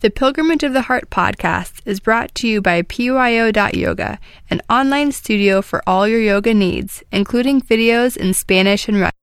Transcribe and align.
The 0.00 0.08
Pilgrimage 0.08 0.62
of 0.62 0.72
the 0.72 0.80
Heart 0.80 1.10
podcast 1.10 1.82
is 1.84 2.00
brought 2.00 2.34
to 2.36 2.48
you 2.48 2.62
by 2.62 2.80
PYO.yoga, 2.80 4.18
an 4.48 4.62
online 4.70 5.12
studio 5.12 5.60
for 5.60 5.82
all 5.86 6.08
your 6.08 6.20
yoga 6.20 6.54
needs, 6.54 7.02
including 7.12 7.60
videos 7.60 8.16
in 8.16 8.32
Spanish 8.32 8.88
and 8.88 8.98
Russian. 8.98 9.19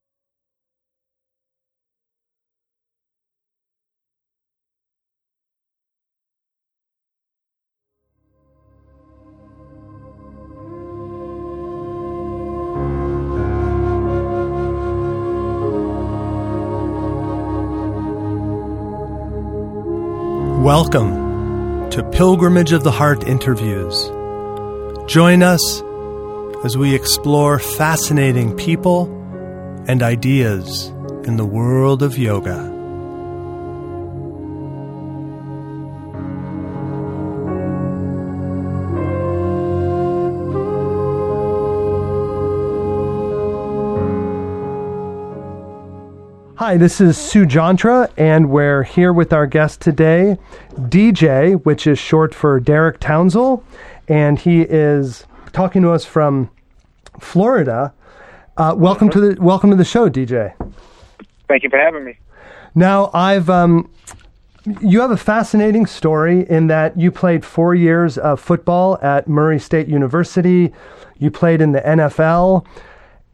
Welcome 20.80 21.90
to 21.90 22.08
Pilgrimage 22.12 22.70
of 22.70 22.84
the 22.84 22.92
Heart 22.92 23.24
interviews. 23.24 24.06
Join 25.10 25.42
us 25.42 25.82
as 26.64 26.76
we 26.78 26.94
explore 26.94 27.58
fascinating 27.58 28.54
people 28.54 29.06
and 29.88 30.04
ideas 30.04 30.86
in 31.24 31.36
the 31.36 31.44
world 31.44 32.04
of 32.04 32.16
yoga. 32.16 32.77
Hi, 46.68 46.76
this 46.76 47.00
is 47.00 47.16
Sujantra, 47.16 48.12
and 48.18 48.50
we're 48.50 48.82
here 48.82 49.10
with 49.10 49.32
our 49.32 49.46
guest 49.46 49.80
today, 49.80 50.36
DJ, 50.74 51.54
which 51.64 51.86
is 51.86 51.98
short 51.98 52.34
for 52.34 52.60
Derek 52.60 53.00
Townsel, 53.00 53.64
and 54.06 54.38
he 54.38 54.60
is 54.60 55.24
talking 55.54 55.80
to 55.80 55.92
us 55.92 56.04
from 56.04 56.50
Florida. 57.18 57.94
Uh, 58.58 58.74
welcome 58.76 59.08
to 59.08 59.18
the 59.18 59.40
welcome 59.40 59.70
to 59.70 59.76
the 59.76 59.84
show, 59.86 60.10
DJ. 60.10 60.52
Thank 61.48 61.62
you 61.62 61.70
for 61.70 61.78
having 61.78 62.04
me. 62.04 62.18
Now, 62.74 63.10
I've 63.14 63.48
um, 63.48 63.90
you 64.82 65.00
have 65.00 65.10
a 65.10 65.16
fascinating 65.16 65.86
story 65.86 66.46
in 66.50 66.66
that 66.66 67.00
you 67.00 67.10
played 67.10 67.46
four 67.46 67.74
years 67.74 68.18
of 68.18 68.42
football 68.42 68.98
at 69.00 69.26
Murray 69.26 69.58
State 69.58 69.88
University. 69.88 70.74
You 71.16 71.30
played 71.30 71.62
in 71.62 71.72
the 71.72 71.80
NFL, 71.80 72.66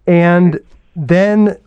and 0.06 0.60
then 0.94 1.58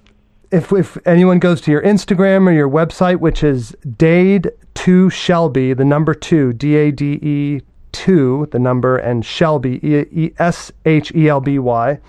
if 0.51 0.71
if 0.71 0.97
anyone 1.05 1.39
goes 1.39 1.61
to 1.61 1.71
your 1.71 1.81
Instagram 1.81 2.47
or 2.47 2.51
your 2.51 2.69
website, 2.69 3.19
which 3.19 3.43
is 3.43 3.75
Dade 3.97 4.51
Two 4.73 5.09
Shelby, 5.09 5.73
the 5.73 5.85
number 5.85 6.13
two, 6.13 6.53
D 6.53 6.75
A 6.75 6.91
D 6.91 7.19
E 7.21 7.61
two, 7.91 8.47
the 8.51 8.59
number, 8.59 8.97
and 8.97 9.25
Shelby, 9.25 10.33
S 10.37 10.71
H 10.85 11.11
E 11.15 11.27
L 11.27 11.41
B 11.41 11.59
Y, 11.59 11.99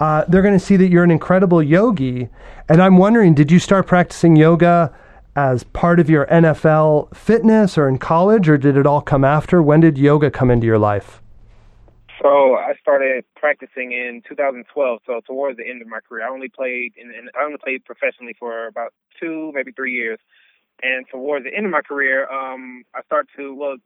uh, 0.00 0.24
they're 0.28 0.42
going 0.42 0.58
to 0.58 0.64
see 0.64 0.76
that 0.76 0.88
you're 0.88 1.04
an 1.04 1.10
incredible 1.10 1.62
yogi. 1.62 2.28
And 2.68 2.82
I'm 2.82 2.98
wondering, 2.98 3.34
did 3.34 3.50
you 3.50 3.58
start 3.58 3.86
practicing 3.86 4.36
yoga 4.36 4.94
as 5.36 5.64
part 5.64 6.00
of 6.00 6.10
your 6.10 6.26
NFL 6.26 7.16
fitness 7.16 7.78
or 7.78 7.88
in 7.88 7.98
college, 7.98 8.48
or 8.48 8.58
did 8.58 8.76
it 8.76 8.86
all 8.86 9.00
come 9.00 9.24
after? 9.24 9.62
When 9.62 9.80
did 9.80 9.96
yoga 9.96 10.30
come 10.30 10.50
into 10.50 10.66
your 10.66 10.78
life? 10.78 11.22
So 12.20 12.56
I 12.56 12.74
started 12.80 13.24
practicing 13.36 13.92
in 13.92 14.22
2012. 14.28 15.00
So 15.06 15.20
towards 15.26 15.56
the 15.56 15.68
end 15.68 15.82
of 15.82 15.88
my 15.88 16.00
career, 16.00 16.26
I 16.26 16.30
only 16.30 16.48
played 16.48 16.94
I 16.98 17.44
only 17.44 17.58
played 17.62 17.84
professionally 17.84 18.34
for 18.38 18.66
about 18.66 18.92
two, 19.20 19.52
maybe 19.54 19.72
three 19.72 19.92
years. 19.94 20.18
And 20.82 21.06
towards 21.10 21.44
the 21.44 21.54
end 21.54 21.66
of 21.66 21.72
my 21.72 21.82
career, 21.82 22.28
um, 22.30 22.84
I 22.94 23.02
started 23.02 23.28
to 23.36 23.54
well 23.54 23.76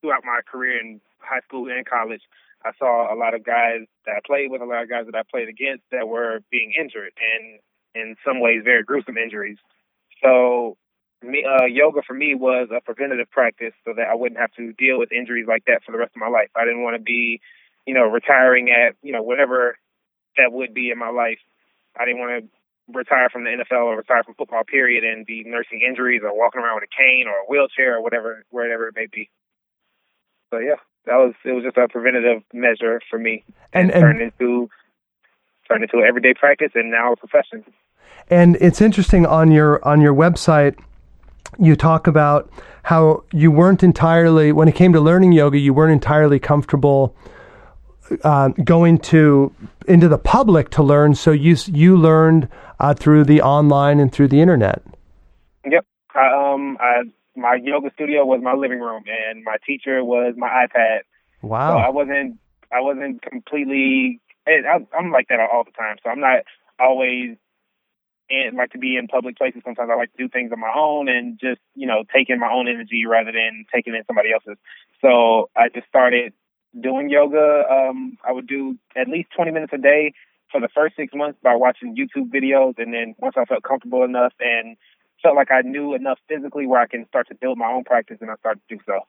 throughout 0.00 0.24
my 0.24 0.40
career 0.50 0.80
in 0.80 1.00
high 1.18 1.40
school 1.40 1.70
and 1.70 1.86
college. 1.86 2.22
I 2.64 2.72
saw 2.78 3.12
a 3.12 3.16
lot 3.16 3.34
of 3.34 3.44
guys 3.44 3.88
that 4.04 4.16
I 4.16 4.20
played 4.26 4.50
with, 4.50 4.60
a 4.60 4.66
lot 4.66 4.82
of 4.82 4.90
guys 4.90 5.06
that 5.06 5.14
I 5.14 5.22
played 5.30 5.48
against 5.48 5.84
that 5.92 6.08
were 6.08 6.40
being 6.50 6.72
injured, 6.78 7.12
and 7.16 7.60
in 7.94 8.16
some 8.24 8.40
ways, 8.40 8.60
very 8.64 8.82
gruesome 8.82 9.16
injuries. 9.16 9.56
So 10.22 10.76
me, 11.22 11.44
uh, 11.44 11.64
yoga 11.64 12.02
for 12.06 12.14
me 12.14 12.34
was 12.34 12.68
a 12.74 12.80
preventative 12.80 13.30
practice 13.30 13.72
so 13.84 13.92
that 13.96 14.08
I 14.08 14.14
wouldn't 14.14 14.40
have 14.40 14.52
to 14.52 14.72
deal 14.74 14.98
with 14.98 15.12
injuries 15.12 15.46
like 15.48 15.64
that 15.66 15.82
for 15.84 15.92
the 15.92 15.98
rest 15.98 16.12
of 16.14 16.20
my 16.20 16.28
life. 16.28 16.48
I 16.54 16.64
didn't 16.64 16.82
want 16.82 16.96
to 16.96 17.02
be 17.02 17.40
you 17.86 17.94
know, 17.94 18.06
retiring 18.06 18.70
at, 18.70 18.94
you 19.02 19.12
know, 19.12 19.22
whatever 19.22 19.76
that 20.36 20.52
would 20.52 20.74
be 20.74 20.90
in 20.90 20.98
my 20.98 21.10
life. 21.10 21.38
I 21.98 22.04
didn't 22.04 22.20
want 22.20 22.44
to 22.44 22.50
retire 22.92 23.28
from 23.30 23.44
the 23.44 23.50
NFL 23.50 23.84
or 23.84 23.96
retire 23.96 24.24
from 24.24 24.34
football 24.34 24.64
period 24.64 25.04
and 25.04 25.26
be 25.26 25.44
nursing 25.44 25.80
injuries 25.86 26.22
or 26.24 26.36
walking 26.36 26.60
around 26.60 26.76
with 26.76 26.84
a 26.84 26.96
cane 26.96 27.26
or 27.26 27.38
a 27.38 27.46
wheelchair 27.48 27.98
or 27.98 28.02
whatever 28.02 28.44
whatever 28.50 28.88
it 28.88 28.94
may 28.96 29.06
be. 29.10 29.30
So 30.50 30.58
yeah, 30.58 30.76
that 31.06 31.16
was 31.16 31.34
it 31.44 31.52
was 31.52 31.64
just 31.64 31.76
a 31.76 31.88
preventative 31.88 32.42
measure 32.52 33.00
for 33.08 33.18
me 33.18 33.44
and, 33.72 33.90
and 33.90 34.00
turned 34.00 34.20
into 34.20 34.68
turned 35.68 35.84
into 35.84 36.04
everyday 36.04 36.34
practice 36.34 36.72
and 36.74 36.90
now 36.90 37.12
a 37.12 37.16
profession. 37.16 37.64
And 38.28 38.56
it's 38.60 38.80
interesting 38.80 39.26
on 39.26 39.50
your 39.50 39.84
on 39.86 40.00
your 40.00 40.14
website 40.14 40.78
you 41.58 41.74
talk 41.74 42.06
about 42.06 42.50
how 42.84 43.24
you 43.32 43.50
weren't 43.50 43.82
entirely 43.82 44.52
when 44.52 44.68
it 44.68 44.74
came 44.74 44.92
to 44.92 45.00
learning 45.00 45.32
yoga 45.32 45.58
you 45.58 45.74
weren't 45.74 45.92
entirely 45.92 46.38
comfortable 46.38 47.14
uh, 48.24 48.48
going 48.64 48.98
to 48.98 49.54
into 49.86 50.08
the 50.08 50.18
public 50.18 50.70
to 50.70 50.82
learn. 50.82 51.14
So 51.14 51.30
you 51.30 51.56
you 51.66 51.96
learned 51.96 52.48
uh, 52.78 52.94
through 52.94 53.24
the 53.24 53.42
online 53.42 54.00
and 54.00 54.12
through 54.12 54.28
the 54.28 54.40
internet. 54.40 54.82
Yep. 55.64 55.86
I, 56.14 56.52
um, 56.54 56.76
I, 56.80 57.02
my 57.36 57.58
yoga 57.62 57.90
studio 57.94 58.24
was 58.24 58.40
my 58.42 58.54
living 58.54 58.80
room, 58.80 59.04
and 59.06 59.44
my 59.44 59.56
teacher 59.66 60.04
was 60.04 60.34
my 60.36 60.48
iPad. 60.48 61.00
Wow. 61.42 61.74
So 61.74 61.78
I 61.78 61.90
wasn't 61.90 62.38
I 62.72 62.80
wasn't 62.80 63.22
completely. 63.22 64.20
I, 64.46 64.78
I'm 64.96 65.12
like 65.12 65.28
that 65.28 65.38
all 65.40 65.64
the 65.64 65.70
time. 65.72 65.96
So 66.02 66.10
I'm 66.10 66.20
not 66.20 66.42
always 66.78 67.36
and 68.30 68.56
like 68.56 68.70
to 68.70 68.78
be 68.78 68.96
in 68.96 69.08
public 69.08 69.36
places. 69.36 69.62
Sometimes 69.64 69.90
I 69.92 69.96
like 69.96 70.12
to 70.12 70.18
do 70.18 70.28
things 70.28 70.52
on 70.52 70.60
my 70.60 70.72
own 70.74 71.08
and 71.08 71.38
just, 71.38 71.60
you 71.74 71.86
know, 71.86 72.04
taking 72.14 72.38
my 72.38 72.50
own 72.50 72.68
energy 72.68 73.04
rather 73.06 73.32
than 73.32 73.66
taking 73.74 73.94
in 73.94 74.02
somebody 74.06 74.32
else's. 74.32 74.56
So 75.00 75.50
I 75.56 75.68
just 75.68 75.88
started 75.88 76.32
doing 76.78 77.10
yoga. 77.10 77.64
Um, 77.70 78.18
I 78.26 78.32
would 78.32 78.46
do 78.46 78.76
at 78.96 79.08
least 79.08 79.30
20 79.34 79.50
minutes 79.50 79.72
a 79.72 79.78
day 79.78 80.12
for 80.50 80.60
the 80.60 80.68
first 80.74 80.96
six 80.96 81.12
months 81.14 81.38
by 81.42 81.54
watching 81.54 81.96
YouTube 81.96 82.30
videos. 82.30 82.74
And 82.78 82.92
then 82.92 83.14
once 83.18 83.34
I 83.38 83.44
felt 83.44 83.62
comfortable 83.62 84.04
enough 84.04 84.32
and 84.40 84.76
felt 85.22 85.36
like 85.36 85.50
I 85.50 85.62
knew 85.62 85.94
enough 85.94 86.18
physically 86.28 86.66
where 86.66 86.80
I 86.80 86.86
can 86.86 87.06
start 87.08 87.28
to 87.28 87.34
build 87.34 87.58
my 87.58 87.70
own 87.70 87.84
practice, 87.84 88.18
and 88.20 88.30
I 88.30 88.36
started 88.36 88.60
to 88.68 88.76
do 88.76 88.82
so. 88.86 89.00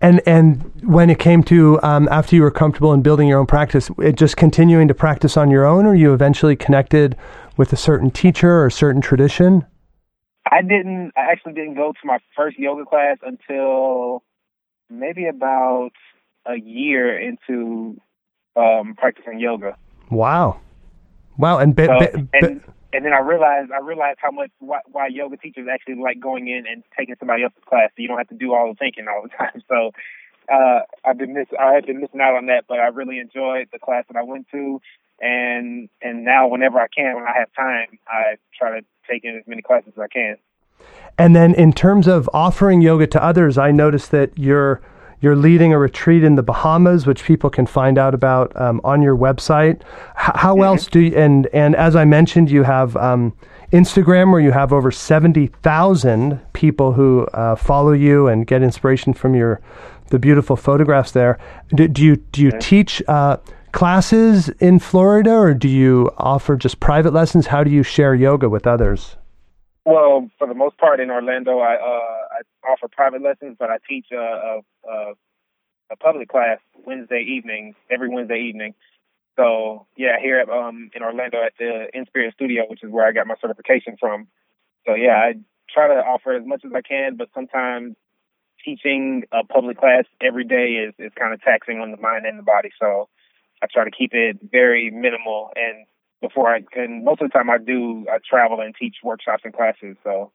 And 0.00 0.20
and 0.26 0.72
when 0.82 1.10
it 1.10 1.18
came 1.18 1.42
to 1.44 1.80
um, 1.82 2.08
after 2.10 2.34
you 2.34 2.42
were 2.42 2.50
comfortable 2.50 2.92
in 2.92 3.02
building 3.02 3.28
your 3.28 3.38
own 3.38 3.46
practice, 3.46 3.90
it 3.98 4.16
just 4.16 4.36
continuing 4.36 4.88
to 4.88 4.94
practice 4.94 5.36
on 5.36 5.50
your 5.50 5.64
own, 5.64 5.86
or 5.86 5.94
you 5.94 6.12
eventually 6.12 6.56
connected 6.56 7.16
with 7.56 7.72
a 7.72 7.76
certain 7.76 8.10
teacher 8.10 8.50
or 8.50 8.66
a 8.66 8.72
certain 8.72 9.00
tradition? 9.00 9.64
I 10.50 10.62
didn't. 10.62 11.12
I 11.16 11.30
actually 11.30 11.52
didn't 11.52 11.74
go 11.74 11.92
to 11.92 12.06
my 12.06 12.18
first 12.34 12.58
yoga 12.58 12.84
class 12.84 13.18
until 13.22 14.24
maybe 14.90 15.26
about 15.26 15.92
a 16.46 16.58
year 16.58 17.18
into 17.18 18.00
um, 18.56 18.94
practicing 18.96 19.38
yoga. 19.38 19.76
Wow, 20.10 20.60
wow, 21.38 21.58
and 21.58 21.74
be, 21.74 21.86
so, 21.86 21.98
be, 21.98 22.28
and 22.34 22.60
and 22.92 23.04
then 23.04 23.12
I 23.12 23.20
realized 23.20 23.70
I 23.72 23.80
realized 23.80 24.18
how 24.20 24.30
much 24.30 24.50
why, 24.58 24.80
why 24.90 25.06
yoga 25.08 25.36
teachers 25.36 25.66
actually 25.72 25.96
like 25.96 26.20
going 26.20 26.48
in 26.48 26.64
and 26.70 26.82
taking 26.96 27.14
somebody 27.18 27.42
else's 27.42 27.62
class, 27.66 27.90
so 27.90 28.02
you 28.02 28.08
don't 28.08 28.18
have 28.18 28.28
to 28.28 28.34
do 28.34 28.52
all 28.52 28.68
the 28.68 28.74
thinking 28.74 29.06
all 29.08 29.22
the 29.22 29.28
time. 29.36 29.62
So 29.68 29.92
uh, 30.52 30.80
I've 31.04 31.18
been 31.18 31.32
miss 31.32 31.46
I 31.58 31.74
have 31.74 31.86
been 31.86 32.00
missing 32.00 32.20
out 32.20 32.36
on 32.36 32.46
that, 32.46 32.64
but 32.68 32.78
I 32.78 32.88
really 32.88 33.18
enjoyed 33.18 33.68
the 33.72 33.78
class 33.78 34.04
that 34.08 34.16
I 34.16 34.22
went 34.22 34.46
to, 34.52 34.80
and 35.20 35.88
and 36.02 36.24
now 36.24 36.48
whenever 36.48 36.78
I 36.78 36.88
can, 36.88 37.14
when 37.14 37.24
I 37.24 37.38
have 37.38 37.48
time, 37.54 37.98
I 38.06 38.36
try 38.58 38.80
to 38.80 38.86
take 39.10 39.24
in 39.24 39.36
as 39.36 39.44
many 39.46 39.62
classes 39.62 39.92
as 39.96 40.00
I 40.00 40.08
can. 40.08 40.36
And 41.18 41.36
then 41.36 41.54
in 41.54 41.72
terms 41.72 42.06
of 42.06 42.28
offering 42.32 42.80
yoga 42.80 43.06
to 43.06 43.22
others, 43.22 43.58
I 43.58 43.70
noticed 43.70 44.10
that 44.10 44.36
you're 44.36 44.80
you're 45.22 45.36
leading 45.36 45.72
a 45.72 45.78
retreat 45.78 46.24
in 46.24 46.34
the 46.34 46.42
Bahamas, 46.42 47.06
which 47.06 47.24
people 47.24 47.48
can 47.48 47.64
find 47.64 47.96
out 47.96 48.12
about 48.12 48.54
um, 48.60 48.80
on 48.82 49.00
your 49.00 49.16
website. 49.16 49.76
H- 49.76 50.34
how 50.34 50.54
mm-hmm. 50.54 50.64
else 50.64 50.86
do 50.86 51.00
you, 51.00 51.16
and 51.16 51.46
and 51.54 51.74
as 51.76 51.96
I 51.96 52.04
mentioned, 52.04 52.50
you 52.50 52.64
have 52.64 52.96
um, 52.96 53.32
Instagram 53.72 54.32
where 54.32 54.40
you 54.40 54.50
have 54.50 54.72
over 54.72 54.90
seventy 54.90 55.46
thousand 55.46 56.40
people 56.52 56.92
who 56.92 57.26
uh, 57.32 57.54
follow 57.54 57.92
you 57.92 58.26
and 58.26 58.46
get 58.46 58.62
inspiration 58.62 59.14
from 59.14 59.34
your 59.34 59.60
the 60.08 60.18
beautiful 60.18 60.56
photographs 60.56 61.12
there. 61.12 61.38
Do, 61.74 61.88
do 61.88 62.02
you 62.02 62.16
do 62.16 62.42
you 62.42 62.50
mm-hmm. 62.50 62.58
teach 62.58 63.02
uh, 63.06 63.36
classes 63.70 64.48
in 64.60 64.80
Florida, 64.80 65.30
or 65.30 65.54
do 65.54 65.68
you 65.68 66.10
offer 66.18 66.56
just 66.56 66.80
private 66.80 67.12
lessons? 67.12 67.46
How 67.46 67.62
do 67.62 67.70
you 67.70 67.84
share 67.84 68.14
yoga 68.14 68.48
with 68.48 68.66
others? 68.66 69.16
Well, 69.84 70.30
for 70.38 70.46
the 70.46 70.54
most 70.54 70.78
part 70.78 71.00
in 71.00 71.10
Orlando, 71.10 71.58
I 71.58 71.74
uh, 71.74 72.38
I 72.38 72.70
offer 72.70 72.88
private 72.88 73.22
lessons, 73.22 73.56
but 73.58 73.70
I 73.70 73.78
teach 73.88 74.06
a, 74.12 74.16
a, 74.16 74.60
a, 74.88 75.12
a 75.90 75.96
public 75.96 76.28
class 76.28 76.58
Wednesday 76.86 77.24
evenings, 77.28 77.74
every 77.90 78.08
Wednesday 78.08 78.46
evening. 78.48 78.74
So 79.36 79.86
yeah, 79.96 80.20
here 80.20 80.38
at, 80.38 80.48
um, 80.48 80.90
in 80.94 81.02
Orlando 81.02 81.42
at 81.42 81.54
the 81.58 81.88
Inspirit 81.94 82.34
Studio, 82.34 82.64
which 82.68 82.84
is 82.84 82.90
where 82.90 83.06
I 83.06 83.12
got 83.12 83.26
my 83.26 83.34
certification 83.40 83.96
from. 83.98 84.28
So 84.86 84.94
yeah, 84.94 85.16
I 85.16 85.34
try 85.72 85.88
to 85.88 86.00
offer 86.00 86.32
as 86.32 86.46
much 86.46 86.62
as 86.64 86.72
I 86.74 86.82
can, 86.82 87.16
but 87.16 87.28
sometimes 87.34 87.96
teaching 88.64 89.24
a 89.32 89.44
public 89.44 89.78
class 89.78 90.04
every 90.20 90.44
day 90.44 90.86
is, 90.86 90.94
is 90.98 91.12
kind 91.18 91.34
of 91.34 91.40
taxing 91.42 91.78
on 91.80 91.90
the 91.90 91.96
mind 91.96 92.26
and 92.26 92.38
the 92.38 92.42
body. 92.42 92.70
So 92.80 93.08
I 93.62 93.66
try 93.72 93.84
to 93.84 93.90
keep 93.90 94.12
it 94.12 94.38
very 94.50 94.90
minimal. 94.90 95.50
And 95.56 95.86
before 96.22 96.48
I, 96.48 96.60
and 96.74 97.04
most 97.04 97.20
of 97.20 97.30
the 97.30 97.32
time 97.36 97.50
I 97.50 97.58
do, 97.58 98.06
I 98.10 98.16
travel 98.28 98.60
and 98.60 98.74
teach 98.74 98.96
workshops 99.04 99.42
and 99.44 99.52
classes. 99.52 99.96
So. 100.02 100.32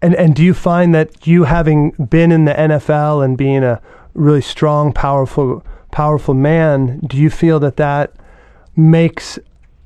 And 0.00 0.14
and 0.14 0.34
do 0.34 0.42
you 0.42 0.54
find 0.54 0.94
that 0.94 1.26
you 1.26 1.44
having 1.44 1.90
been 1.90 2.32
in 2.32 2.46
the 2.46 2.54
NFL 2.54 3.22
and 3.22 3.36
being 3.36 3.62
a 3.62 3.82
really 4.14 4.40
strong, 4.40 4.92
powerful, 4.92 5.62
powerful 5.90 6.32
man, 6.32 7.00
do 7.00 7.18
you 7.18 7.28
feel 7.28 7.60
that 7.60 7.76
that 7.76 8.14
makes 8.76 9.38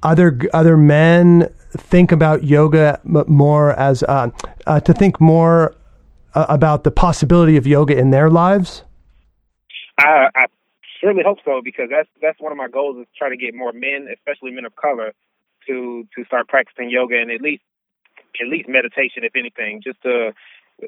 other 0.05 0.39
other 0.53 0.77
men 0.77 1.53
think 1.71 2.13
about 2.13 2.45
yoga 2.45 3.01
more 3.03 3.73
as 3.73 4.05
uh, 4.05 4.31
uh, 4.67 4.79
to 4.81 4.93
think 4.93 5.21
more 5.21 5.75
uh, 6.35 6.47
about 6.49 6.85
the 6.85 6.91
possibility 6.91 7.57
of 7.57 7.67
yoga 7.67 7.99
in 7.99 8.11
their 8.11 8.31
lives? 8.31 8.85
I, 9.99 10.29
I 10.35 10.47
certainly 11.05 11.25
hope 11.25 11.39
so 11.45 11.61
because 11.63 11.89
that's 11.91 12.09
that's 12.23 12.41
one 12.41 12.53
of 12.53 12.59
my 12.59 12.69
goals 12.69 12.97
is 12.99 13.07
try 13.17 13.29
to 13.29 13.37
get 13.37 13.55
more 13.55 13.73
men, 13.73 14.09
especially 14.13 14.51
men 14.51 14.65
of 14.65 14.75
color, 14.77 15.13
to 15.69 16.09
to 16.17 16.25
start 16.25 16.49
practicing 16.49 16.89
yoga 16.91 17.21
and 17.21 17.31
at 17.31 17.43
least 17.43 17.63
at 18.41 18.49
least 18.49 18.69
meditation, 18.69 19.23
if 19.23 19.37
anything, 19.37 19.83
just 19.85 20.01
to 20.03 20.33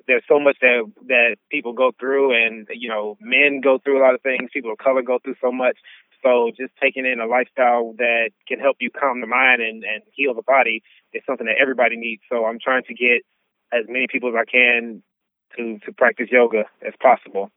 there's 0.09 0.25
so 0.27 0.41
much 0.41 0.57
that 0.61 0.83
that 1.07 1.37
people 1.51 1.73
go 1.73 1.93
through 2.01 2.33
and 2.35 2.67
you 2.73 2.89
know 2.89 3.17
men 3.21 3.61
go 3.61 3.79
through 3.79 4.01
a 4.01 4.03
lot 4.03 4.15
of 4.15 4.23
things 4.23 4.51
people 4.53 4.73
of 4.73 4.79
color 4.79 5.03
go 5.03 5.19
through 5.23 5.37
so 5.41 5.53
much. 5.53 5.77
So 6.23 6.51
just 6.57 6.73
taking 6.83 7.07
in 7.07 7.21
a 7.21 7.27
lifestyle 7.27 7.93
that 7.99 8.31
can 8.49 8.59
help 8.59 8.79
you 8.81 8.91
calm 8.91 9.21
the 9.21 9.27
mind 9.27 9.61
and 9.61 9.85
and 9.85 10.03
heal 10.15 10.35
the 10.35 10.43
body 10.43 10.83
is 11.13 11.23
something 11.27 11.47
that 11.47 11.61
everybody 11.61 11.97
needs. 11.97 12.23
So 12.29 12.47
i'm 12.47 12.59
trying 12.59 12.85
to 12.85 12.95
get 12.95 13.23
as 13.73 13.85
many 13.89 14.07
people 14.11 14.31
as 14.31 14.35
i 14.35 14.51
can 14.51 15.03
to 15.57 15.79
to 15.85 15.93
practice 15.93 16.29
yoga 16.31 16.65
as 16.85 16.95
possible 17.01 17.51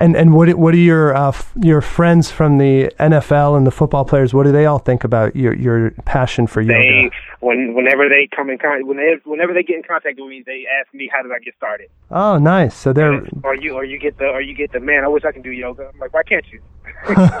and 0.00 0.16
and 0.16 0.34
what 0.34 0.52
what 0.54 0.72
do 0.72 0.78
your 0.78 1.14
uh, 1.14 1.28
f- 1.28 1.52
your 1.60 1.80
friends 1.80 2.30
from 2.30 2.58
the 2.58 2.92
NFL 3.00 3.56
and 3.56 3.66
the 3.66 3.70
football 3.70 4.04
players? 4.04 4.32
What 4.32 4.44
do 4.44 4.52
they 4.52 4.66
all 4.66 4.78
think 4.78 5.04
about 5.04 5.34
your 5.34 5.54
your 5.54 5.90
passion 6.04 6.46
for 6.46 6.60
yoga? 6.60 6.78
They 6.78 7.10
when 7.40 7.74
whenever 7.74 8.08
they 8.08 8.28
come 8.34 8.50
in 8.50 8.58
contact 8.58 8.86
whenever 8.86 9.20
whenever 9.24 9.52
they 9.52 9.62
get 9.62 9.76
in 9.76 9.82
contact 9.82 10.18
with 10.20 10.28
me, 10.28 10.42
they 10.46 10.64
ask 10.80 10.92
me 10.94 11.10
how 11.12 11.22
did 11.22 11.32
I 11.32 11.38
get 11.40 11.54
started. 11.56 11.88
Oh, 12.10 12.38
nice. 12.38 12.74
So 12.74 12.92
they're 12.92 13.26
or 13.42 13.56
you 13.56 13.74
or 13.74 13.84
you 13.84 13.98
get 13.98 14.18
the 14.18 14.26
or 14.26 14.40
you 14.40 14.54
get 14.54 14.72
the 14.72 14.80
man. 14.80 15.04
I 15.04 15.08
wish 15.08 15.24
I 15.24 15.32
can 15.32 15.42
do 15.42 15.50
yoga. 15.50 15.90
I'm 15.92 15.98
like, 15.98 16.14
why 16.14 16.22
can't 16.22 16.46
you? 16.52 16.60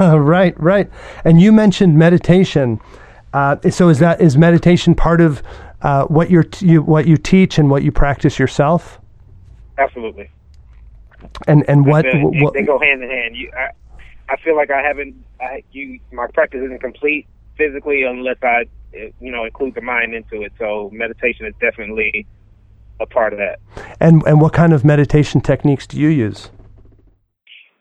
right, 0.00 0.58
right. 0.60 0.90
And 1.24 1.40
you 1.40 1.52
mentioned 1.52 1.96
meditation. 1.96 2.80
Uh, 3.32 3.56
so 3.70 3.88
is 3.88 3.98
that 3.98 4.20
is 4.20 4.36
meditation 4.36 4.94
part 4.94 5.20
of 5.20 5.42
uh, 5.82 6.06
what 6.06 6.30
you're 6.30 6.44
t- 6.44 6.66
you, 6.66 6.82
what 6.82 7.06
you 7.06 7.16
teach 7.16 7.58
and 7.58 7.70
what 7.70 7.82
you 7.82 7.92
practice 7.92 8.38
yourself? 8.38 9.00
Absolutely. 9.76 10.30
And 11.46 11.68
and 11.68 11.86
what, 11.86 12.04
they, 12.04 12.20
what 12.20 12.54
they 12.54 12.62
go 12.62 12.78
hand 12.78 13.02
in 13.02 13.10
hand. 13.10 13.36
You, 13.36 13.50
I, 13.56 13.70
I 14.32 14.36
feel 14.42 14.56
like 14.56 14.70
I 14.70 14.82
haven't. 14.82 15.14
I, 15.40 15.62
you, 15.72 16.00
my 16.12 16.26
practice 16.26 16.60
isn't 16.64 16.80
complete 16.80 17.26
physically 17.56 18.02
unless 18.02 18.36
I, 18.42 18.64
you 18.92 19.32
know, 19.32 19.44
include 19.44 19.74
the 19.74 19.80
mind 19.80 20.14
into 20.14 20.42
it. 20.42 20.52
So 20.58 20.90
meditation 20.92 21.46
is 21.46 21.54
definitely 21.60 22.26
a 23.00 23.06
part 23.06 23.32
of 23.32 23.38
that. 23.38 23.58
And 24.00 24.22
and 24.26 24.40
what 24.40 24.52
kind 24.52 24.72
of 24.72 24.84
meditation 24.84 25.40
techniques 25.40 25.86
do 25.86 25.98
you 25.98 26.08
use? 26.08 26.50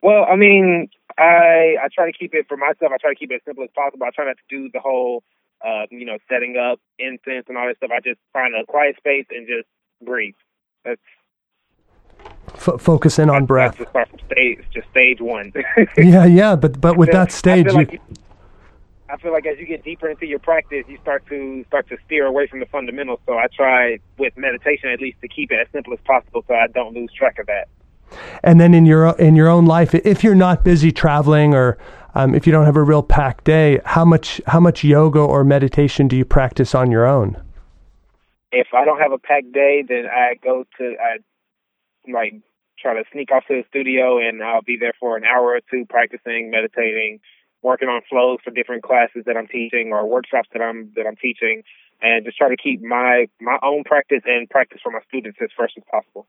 Well, 0.02 0.26
I 0.30 0.36
mean, 0.36 0.90
I 1.18 1.76
I 1.82 1.88
try 1.94 2.10
to 2.12 2.18
keep 2.18 2.34
it 2.34 2.48
for 2.48 2.58
myself. 2.58 2.92
I 2.94 2.98
try 2.98 3.12
to 3.12 3.16
keep 3.16 3.32
it 3.32 3.36
as 3.36 3.42
simple 3.46 3.64
as 3.64 3.70
possible. 3.76 4.06
I 4.06 4.12
try 4.12 4.26
not 4.26 4.38
to 4.38 4.44
do 4.50 4.70
the 4.72 4.80
whole, 4.80 5.24
uh, 5.66 5.86
you 5.90 6.06
know, 6.06 6.18
setting 6.30 6.56
up 6.58 6.80
incense 7.00 7.46
and 7.48 7.58
all 7.58 7.68
that 7.68 7.78
stuff. 7.78 7.92
I 7.92 8.00
just 8.00 8.20
find 8.34 8.54
a 8.56 8.66
quiet 8.66 8.96
space 8.98 9.26
and 9.32 9.48
just 9.48 9.68
breathe. 10.04 10.36
That's 10.86 11.02
F- 12.54 12.80
focus 12.82 13.20
in 13.20 13.30
on 13.30 13.46
breath. 13.46 13.78
Just 13.78 13.92
stage, 14.26 14.60
just 14.74 14.90
stage 14.90 15.22
one. 15.22 15.52
yeah, 15.98 16.26
yeah, 16.26 16.56
but 16.56 16.80
but 16.80 16.98
with 16.98 17.10
feel, 17.10 17.20
that 17.20 17.32
stage, 17.32 17.68
I 17.68 17.72
you, 17.72 17.76
like 17.78 17.94
you, 17.94 18.00
I 19.10 19.18
feel 19.18 19.32
like 19.32 19.46
as 19.46 19.58
you 19.58 19.66
get 19.66 19.84
deeper 19.84 20.10
into 20.10 20.26
your 20.26 20.40
practice, 20.40 20.84
you 20.88 20.98
start 21.02 21.26
to 21.28 21.64
start 21.68 21.88
to 21.90 21.98
steer 22.06 22.26
away 22.26 22.48
from 22.48 22.60
the 22.60 22.66
fundamentals. 22.66 23.20
So 23.26 23.38
I 23.38 23.48
try 23.56 24.00
with 24.18 24.36
meditation 24.38 24.90
at 24.90 25.00
least 25.00 25.22
to 25.22 25.28
keep 25.28 25.52
it 25.52 25.60
as 25.60 25.68
simple 25.72 25.94
as 25.94 26.00
possible, 26.06 26.44
so 26.48 26.54
I 26.54 26.68
don't 26.68 26.94
lose 26.94 27.12
track 27.14 27.40
of 27.40 27.48
that. 27.48 27.68
And 28.44 28.60
then 28.60 28.74
in 28.74 28.86
your 28.86 29.16
in 29.18 29.36
your 29.36 29.48
own 29.48 29.66
life, 29.66 29.94
if 29.94 30.24
you're 30.24 30.36
not 30.36 30.64
busy 30.64 30.92
traveling 30.92 31.54
or 31.54 31.78
um, 32.16 32.34
if 32.34 32.48
you 32.48 32.52
don't 32.52 32.66
have 32.66 32.76
a 32.76 32.84
real 32.84 33.04
packed 33.04 33.44
day, 33.44 33.80
how 33.86 34.04
much 34.04 34.42
how 34.48 34.60
much 34.60 34.84
yoga 34.84 35.20
or 35.20 35.44
meditation 35.44 36.08
do 36.08 36.18
you 36.18 36.26
practice 36.26 36.74
on 36.74 36.92
your 36.92 37.06
own? 37.06 37.42
If 38.52 38.68
I 38.74 38.86
don't 38.86 39.00
have 39.00 39.12
a 39.12 39.18
packed 39.18 39.52
day, 39.52 39.84
then 39.88 40.06
I 40.08 40.36
go 40.44 40.66
to 40.80 40.96
I 41.00 41.18
like 42.12 42.34
try 42.80 42.94
to 42.94 43.04
sneak 43.12 43.32
off 43.32 43.44
to 43.48 43.56
the 43.56 43.64
studio 43.70 44.20
and 44.20 44.44
I'll 44.44 44.62
be 44.62 44.78
there 44.80 44.94
for 45.00 45.18
an 45.18 45.24
hour 45.26 45.56
or 45.56 45.62
two 45.72 45.86
practicing, 45.90 46.52
meditating, 46.52 47.20
working 47.62 47.90
on 47.90 48.02
flows 48.10 48.40
for 48.44 48.52
different 48.52 48.84
classes 48.84 49.24
that 49.26 49.36
I'm 49.36 49.48
teaching 49.48 49.92
or 49.92 50.08
workshops 50.08 50.50
that 50.54 50.62
I'm 50.62 50.92
that 50.96 51.06
I'm 51.08 51.16
teaching 51.16 51.64
and 52.02 52.26
just 52.26 52.38
try 52.38 52.50
to 52.50 52.58
keep 52.58 52.82
my 52.82 53.28
my 53.42 53.58
own 53.64 53.84
practice 53.84 54.22
and 54.26 54.50
practice 54.50 54.80
for 54.84 54.92
my 54.92 55.00
students 55.08 55.40
as 55.42 55.50
fresh 55.56 55.72
as 55.78 55.84
possible. 55.90 56.28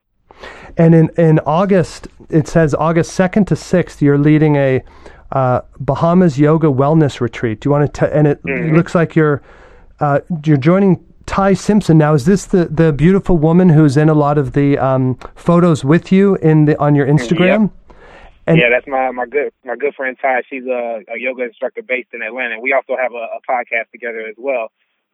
And 0.77 0.95
in 0.95 1.09
in 1.17 1.39
August, 1.39 2.07
it 2.29 2.47
says 2.47 2.73
August 2.75 3.13
second 3.13 3.45
to 3.47 3.55
sixth, 3.55 4.01
you're 4.01 4.17
leading 4.17 4.55
a 4.55 4.83
uh, 5.31 5.61
Bahamas 5.79 6.39
Yoga 6.39 6.67
Wellness 6.67 7.21
Retreat. 7.21 7.61
Do 7.61 7.67
you 7.67 7.71
want 7.71 7.93
to? 7.93 8.07
T- 8.07 8.11
and 8.11 8.27
it 8.27 8.41
mm-hmm. 8.43 8.75
looks 8.75 8.95
like 8.95 9.15
you're 9.15 9.41
uh, 9.99 10.21
you're 10.45 10.57
joining 10.57 11.03
Ty 11.29 11.53
Simpson. 11.53 11.99
Now, 11.99 12.15
is 12.15 12.25
this 12.25 12.47
the, 12.47 12.65
the 12.65 12.91
beautiful 12.91 13.37
woman 13.37 13.69
who's 13.69 13.97
in 13.97 14.09
a 14.09 14.15
lot 14.15 14.39
of 14.39 14.53
the 14.53 14.79
um, 14.79 15.13
photos 15.35 15.85
with 15.85 16.11
you 16.11 16.37
in 16.37 16.65
the 16.65 16.75
on 16.79 16.95
your 16.95 17.05
Instagram? 17.05 17.69
Yep. 17.69 17.97
And 18.47 18.57
yeah, 18.57 18.69
that's 18.71 18.87
my 18.87 19.11
my 19.11 19.27
good 19.27 19.53
my 19.63 19.75
good 19.75 19.93
friend 19.93 20.17
Ty. 20.19 20.41
She's 20.49 20.65
a, 20.65 21.03
a 21.07 21.19
yoga 21.19 21.43
instructor 21.43 21.83
based 21.83 22.09
in 22.13 22.23
Atlanta. 22.23 22.59
We 22.59 22.73
also 22.73 22.97
have 22.99 23.11
a, 23.13 23.27
a 23.37 23.39
podcast 23.47 23.91
together 23.91 24.21
as 24.21 24.33
well. 24.39 24.71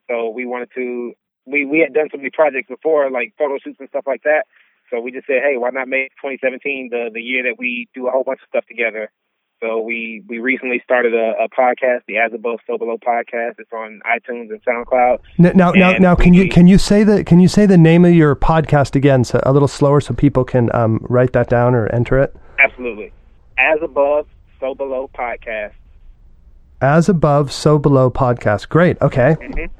So 0.08 0.30
we 0.30 0.46
wanted 0.46 0.70
to 0.74 1.12
we 1.44 1.66
we 1.66 1.80
had 1.80 1.92
done 1.92 2.08
so 2.10 2.16
many 2.16 2.30
projects 2.30 2.68
before, 2.70 3.10
like 3.10 3.34
photo 3.36 3.58
shoots 3.62 3.76
and 3.78 3.88
stuff 3.90 4.04
like 4.06 4.22
that. 4.22 4.46
So 4.90 5.00
we 5.00 5.12
just 5.12 5.26
said, 5.26 5.42
hey, 5.44 5.58
why 5.58 5.68
not 5.68 5.86
make 5.86 6.12
2017 6.22 6.88
the 6.90 7.10
the 7.12 7.20
year 7.20 7.42
that 7.42 7.56
we 7.58 7.88
do 7.92 8.08
a 8.08 8.10
whole 8.10 8.24
bunch 8.24 8.40
of 8.42 8.48
stuff 8.48 8.64
together? 8.66 9.10
So 9.60 9.80
we 9.80 10.22
we 10.28 10.38
recently 10.38 10.82
started 10.84 11.14
a, 11.14 11.32
a 11.44 11.48
podcast, 11.48 12.00
the 12.06 12.18
As 12.18 12.32
Above 12.34 12.58
So 12.66 12.76
Below 12.76 12.98
podcast. 12.98 13.54
It's 13.58 13.72
on 13.72 14.00
iTunes 14.04 14.50
and 14.50 14.62
SoundCloud. 14.64 15.18
Now, 15.38 15.52
now, 15.54 15.72
now, 15.72 15.92
now 15.92 16.14
can 16.14 16.34
you 16.34 16.48
can 16.50 16.66
you 16.66 16.76
say 16.76 17.04
the 17.04 17.24
can 17.24 17.40
you 17.40 17.48
say 17.48 17.64
the 17.64 17.78
name 17.78 18.04
of 18.04 18.12
your 18.12 18.36
podcast 18.36 18.94
again, 18.96 19.24
so 19.24 19.40
a 19.44 19.52
little 19.52 19.68
slower, 19.68 20.02
so 20.02 20.12
people 20.12 20.44
can 20.44 20.68
um, 20.74 20.98
write 21.08 21.32
that 21.32 21.48
down 21.48 21.74
or 21.74 21.86
enter 21.86 22.18
it? 22.18 22.36
Absolutely. 22.58 23.12
As 23.58 23.78
Above 23.82 24.26
So 24.60 24.74
Below 24.74 25.08
podcast. 25.14 25.72
As 26.82 27.08
Above 27.08 27.50
So 27.50 27.78
Below 27.78 28.10
podcast. 28.10 28.68
Great. 28.68 29.00
Okay. 29.00 29.36
Mm-hmm. 29.40 29.74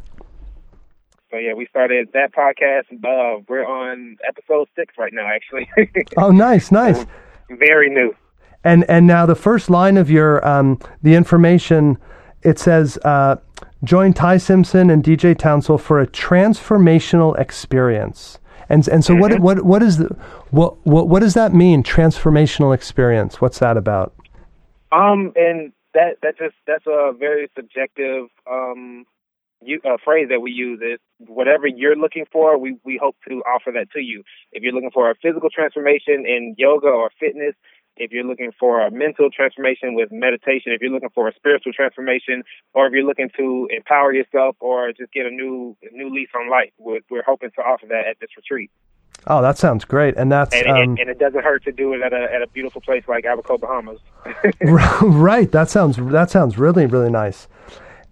So 1.30 1.36
yeah, 1.36 1.52
we 1.52 1.66
started 1.66 2.08
that 2.14 2.32
podcast. 2.32 2.84
Uh, 2.92 3.42
we're 3.46 3.66
on 3.66 4.16
episode 4.26 4.68
six 4.74 4.94
right 4.96 5.12
now, 5.12 5.26
actually. 5.26 5.68
oh, 6.16 6.30
nice, 6.30 6.72
nice. 6.72 7.04
Very 7.50 7.90
new. 7.90 8.14
And 8.66 8.84
and 8.88 9.06
now 9.06 9.26
the 9.26 9.36
first 9.36 9.70
line 9.70 9.96
of 9.96 10.10
your 10.10 10.46
um, 10.46 10.80
the 11.00 11.14
information 11.14 11.98
it 12.42 12.58
says 12.58 12.98
uh, 13.04 13.36
join 13.84 14.12
Ty 14.12 14.38
Simpson 14.38 14.90
and 14.90 15.04
DJ 15.04 15.38
Townsville 15.38 15.78
for 15.78 16.00
a 16.00 16.06
transformational 16.08 17.38
experience. 17.38 18.40
And 18.68 18.86
and 18.88 19.04
so 19.04 19.12
mm-hmm. 19.12 19.20
what 19.20 19.40
what 19.40 19.64
what 19.64 19.82
is 19.84 19.98
the 19.98 20.08
what 20.50 20.84
what 20.84 21.08
what 21.08 21.20
does 21.20 21.34
that 21.34 21.54
mean? 21.54 21.84
Transformational 21.84 22.74
experience. 22.74 23.40
What's 23.40 23.60
that 23.60 23.76
about? 23.76 24.12
Um, 24.90 25.32
and 25.36 25.72
that 25.94 26.16
that 26.22 26.36
just 26.36 26.56
that's 26.66 26.86
a 26.88 27.12
very 27.16 27.48
subjective 27.54 28.26
um 28.50 29.06
you, 29.62 29.80
uh, 29.84 29.96
phrase 30.04 30.28
that 30.30 30.40
we 30.40 30.50
use 30.50 30.80
is 30.82 30.98
whatever 31.18 31.66
you're 31.66 31.96
looking 31.96 32.24
for, 32.30 32.58
we, 32.58 32.76
we 32.84 32.98
hope 33.02 33.16
to 33.28 33.42
offer 33.42 33.72
that 33.72 33.90
to 33.92 34.00
you. 34.00 34.22
If 34.52 34.62
you're 34.62 34.72
looking 34.72 34.90
for 34.90 35.10
a 35.10 35.14
physical 35.14 35.48
transformation 35.50 36.24
in 36.26 36.54
yoga 36.58 36.88
or 36.88 37.10
fitness, 37.18 37.54
if 37.96 38.12
you're 38.12 38.24
looking 38.24 38.52
for 38.58 38.80
a 38.80 38.90
mental 38.90 39.30
transformation 39.30 39.94
with 39.94 40.10
meditation, 40.12 40.72
if 40.72 40.80
you're 40.80 40.90
looking 40.90 41.10
for 41.14 41.28
a 41.28 41.34
spiritual 41.34 41.72
transformation, 41.72 42.42
or 42.74 42.86
if 42.86 42.92
you're 42.92 43.04
looking 43.04 43.30
to 43.36 43.68
empower 43.70 44.12
yourself 44.12 44.56
or 44.60 44.92
just 44.92 45.12
get 45.12 45.26
a 45.26 45.30
new 45.30 45.76
new 45.92 46.12
lease 46.14 46.28
on 46.34 46.50
life, 46.50 46.70
we're, 46.78 47.00
we're 47.10 47.24
hoping 47.24 47.50
to 47.56 47.62
offer 47.62 47.86
that 47.86 48.06
at 48.08 48.18
this 48.20 48.30
retreat. 48.36 48.70
Oh, 49.28 49.42
that 49.42 49.58
sounds 49.58 49.84
great, 49.84 50.16
and 50.16 50.30
that's 50.30 50.54
and, 50.54 50.68
um, 50.68 50.76
and, 50.76 50.98
and, 51.00 51.10
it 51.10 51.18
doesn't 51.18 51.42
hurt 51.42 51.64
to 51.64 51.72
do 51.72 51.94
it 51.94 52.02
at 52.02 52.12
a 52.12 52.32
at 52.32 52.42
a 52.42 52.46
beautiful 52.46 52.80
place 52.80 53.02
like 53.08 53.24
Abaco, 53.24 53.58
Bahamas. 53.58 53.98
right, 54.60 55.50
that 55.50 55.68
sounds 55.68 55.96
that 55.96 56.30
sounds 56.30 56.58
really 56.58 56.86
really 56.86 57.10
nice, 57.10 57.48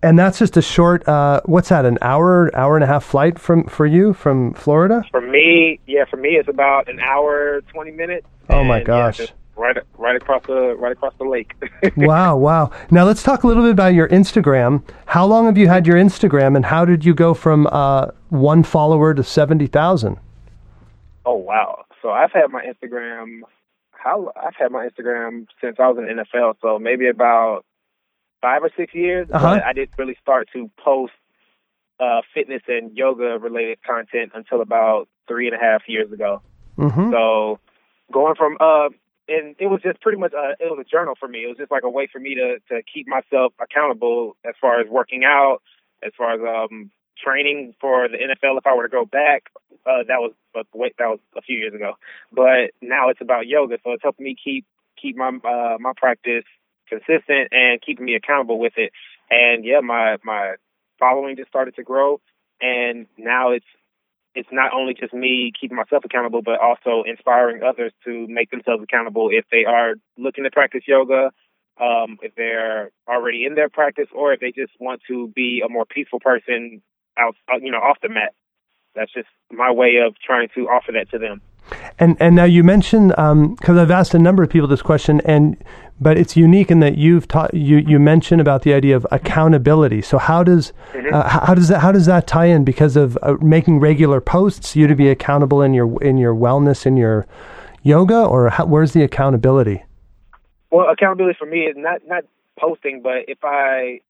and 0.03 0.19
that's 0.19 0.39
just 0.39 0.57
a 0.57 0.63
short. 0.63 1.07
Uh, 1.07 1.41
what's 1.45 1.69
that? 1.69 1.85
An 1.85 1.99
hour 2.03 2.51
hour 2.57 2.77
and 2.77 2.83
a 2.83 2.89
half 2.89 3.05
flight 3.05 3.39
from 3.39 3.65
for 3.65 3.87
you 3.87 4.13
from 4.13 4.55
Florida? 4.55 5.05
For 5.13 5.21
me, 5.21 5.79
yeah, 5.87 6.05
for 6.11 6.17
me 6.17 6.31
it's 6.31 6.49
about 6.49 6.89
an 6.89 6.99
hour 6.99 7.61
twenty 7.73 7.93
minutes. 7.93 8.27
Oh 8.49 8.65
my 8.65 8.83
gosh. 8.83 9.21
Yeah, 9.21 9.27
right 9.57 9.77
right 9.99 10.17
across 10.17 10.43
the 10.47 10.75
right 10.79 10.93
across 10.93 11.15
the 11.19 11.25
lake. 11.25 11.55
wow, 11.97 12.37
wow. 12.37 12.71
Now 12.91 13.05
let's 13.05 13.23
talk 13.23 13.45
a 13.45 13.47
little 13.47 13.63
bit 13.63 13.73
about 13.73 13.95
your 13.95 14.09
Instagram. 14.09 14.83
How 15.07 15.27
long 15.27 15.47
have 15.47 15.59
you 15.59 15.69
had 15.69 15.87
your 15.87 15.97
Instagram, 15.97 16.57
and 16.57 16.65
how 16.65 16.85
did 16.85 17.05
you 17.05 17.15
go 17.15 17.35
from 17.35 17.67
uh, 17.69 18.09
one 18.31 18.63
follower 18.63 19.15
to 19.15 19.23
seventy 19.23 19.67
thousand? 19.67 20.19
Oh 21.25 21.37
wow! 21.37 21.85
So 22.03 22.11
I've 22.11 22.33
had 22.33 22.51
my 22.51 22.65
Instagram 22.65 23.41
how 24.05 24.33
I've 24.37 24.55
had 24.55 24.71
my 24.71 24.87
Instagram 24.87 25.47
since 25.61 25.77
I 25.79 25.89
was 25.89 25.99
in 25.99 26.17
the 26.17 26.25
NFL, 26.25 26.57
so 26.61 26.79
maybe 26.79 27.09
about 27.09 27.65
five 28.43 28.63
or 28.63 28.71
six 28.77 28.95
years. 28.95 29.29
Uh-huh. 29.33 29.57
But 29.57 29.65
I 29.65 29.73
didn't 29.73 29.95
really 29.97 30.17
start 30.21 30.49
to 30.53 30.71
post 30.79 31.15
uh, 31.99 32.21
fitness 32.35 32.63
and 32.69 32.95
yoga 32.97 33.39
related 33.41 33.79
content 33.83 34.33
until 34.35 34.61
about 34.61 35.09
three 35.27 35.47
and 35.47 35.57
a 35.57 35.59
half 35.59 35.83
years 35.89 36.13
ago. 36.13 36.43
Mm-hmm. 36.77 37.13
So 37.13 37.59
going 38.13 38.35
from 38.35 38.59
uh, 38.61 38.91
and 39.29 39.57
it 39.59 39.67
was 39.67 39.81
just 39.83 40.01
pretty 40.01 40.19
much 40.19 40.33
a, 40.33 40.53
it 40.61 40.71
was 40.71 40.79
a 40.81 40.85
journal 40.85 41.15
for 41.19 41.29
me. 41.29 41.45
It 41.45 41.49
was 41.49 41.57
just 41.57 41.71
like 41.71 41.85
a 41.85 41.91
way 41.91 42.09
for 42.11 42.19
me 42.19 42.35
to 42.35 42.59
to 42.71 42.83
keep 42.83 43.07
myself 43.09 43.53
accountable 43.61 44.37
as 44.45 44.55
far 44.61 44.81
as 44.81 44.89
working 44.89 45.25
out, 45.25 45.61
as 46.03 46.13
far 46.17 46.35
as 46.35 46.41
um 46.41 46.91
training 47.23 47.75
for 47.81 48.09
the 48.09 48.17
NFL 48.17 48.59
if 48.59 48.67
I 48.67 48.75
were 48.75 48.83
to 48.85 48.89
go 48.89 49.05
back. 49.05 49.45
Uh, 49.87 50.03
that 50.09 50.21
was 50.21 50.33
but 50.53 50.67
wait 50.75 50.95
that 50.99 51.07
was 51.07 51.21
a 51.37 51.43
few 51.43 51.59
years 51.59 51.75
ago. 51.75 51.95
But 52.33 52.73
now 52.83 53.09
it's 53.09 53.21
about 53.21 53.47
yoga, 53.47 53.79
so 53.85 53.93
it's 53.93 54.03
helping 54.03 54.25
me 54.25 54.37
keep 54.43 54.65
keep 55.01 55.17
my 55.17 55.29
uh, 55.29 55.77
my 55.81 55.93
practice 55.97 56.45
consistent 56.89 57.49
and 57.53 57.81
keeping 57.81 58.05
me 58.05 58.15
accountable 58.15 58.59
with 58.59 58.75
it. 58.77 58.93
And 59.31 59.65
yeah, 59.65 59.81
my 59.81 60.19
my 60.25 60.55
following 60.99 61.37
just 61.37 61.49
started 61.49 61.77
to 61.77 61.83
grow, 61.83 62.21
and 62.61 63.07
now 63.17 63.53
it's 63.53 63.67
it's 64.35 64.49
not 64.51 64.73
only 64.73 64.95
just 64.95 65.15
me 65.15 65.53
keeping 65.59 65.77
myself 65.77 66.05
accountable, 66.05 66.43
but 66.43 66.61
also 66.61 67.05
inspiring 67.07 67.63
others 67.63 67.93
to 68.05 68.27
make 68.29 68.51
themselves 68.51 68.83
accountable 68.83 69.29
if 69.31 69.45
they 69.51 69.65
are 69.65 69.95
looking 70.19 70.45
to 70.45 70.51
practice 70.51 70.83
yoga, 70.87 71.31
um, 71.81 72.19
if 72.23 72.35
they're 72.35 72.91
already 73.09 73.45
in 73.45 73.55
their 73.55 73.69
practice, 73.69 74.09
or 74.13 74.33
if 74.33 74.41
they 74.41 74.53
just 74.53 74.73
want 74.81 75.01
to 75.09 75.29
be 75.29 75.63
a 75.65 75.69
more 75.69 75.85
peaceful 75.85 76.21
person 76.21 76.83
out, 77.17 77.37
uh, 77.53 77.57
you 77.61 77.71
know, 77.71 77.79
off 77.79 77.99
the 78.03 78.09
mat. 78.09 78.35
That's 78.95 79.13
just 79.13 79.29
my 79.51 79.71
way 79.71 79.97
of 79.97 80.15
trying 80.25 80.49
to 80.55 80.69
offer 80.69 80.93
that 80.93 81.11
to 81.11 81.19
them. 81.19 81.41
And 81.99 82.17
and 82.21 82.35
now 82.35 82.45
you 82.45 82.65
mentioned 82.65 83.11
because 83.11 83.79
I've 83.79 83.91
asked 83.91 84.15
a 84.15 84.19
number 84.19 84.43
of 84.43 84.51
people 84.51 84.69
this 84.69 84.83
question, 84.83 85.21
and 85.25 85.57
but 86.01 86.19
it's 86.19 86.37
unique 86.37 86.71
in 86.71 86.81
that 86.81 86.99
you've 86.99 87.29
taught 87.29 87.55
you 87.55 87.79
you 87.79 87.99
mentioned 87.99 88.41
about 88.41 88.63
the 88.63 88.75
idea 88.75 88.97
of 88.97 89.07
accountability. 89.11 90.03
So 90.03 90.19
how 90.19 90.43
does 90.43 90.73
Mm-hmm. 90.93 91.15
uh, 91.15 91.29
how 91.47 91.55
does 91.55 91.69
that 91.69 91.81
how 91.81 91.93
does 91.93 92.07
that 92.07 92.27
tie 92.27 92.47
in? 92.47 92.65
Because 92.65 92.97
of 92.97 93.19
uh, 93.23 93.35
making 93.41 93.81
regular 93.81 94.21
posts, 94.21 94.75
you 94.75 94.87
to 94.87 94.95
be 94.95 95.09
accountable 95.09 95.63
in 95.63 95.75
your 95.75 96.03
in 96.03 96.17
your 96.19 96.35
wellness 96.35 96.87
in 96.87 96.97
your 96.97 97.27
yoga, 97.83 98.25
or 98.25 98.49
how, 98.51 98.67
where's 98.67 98.93
the 98.93 99.03
accountability? 99.03 99.85
Well, 100.71 100.89
accountability 100.91 101.37
for 101.39 101.47
me 101.47 101.61
is 101.61 101.77
not 101.77 102.01
not 102.07 102.25
posting, 102.59 103.03
but 103.03 103.29
if 103.29 103.39
I 103.45 104.01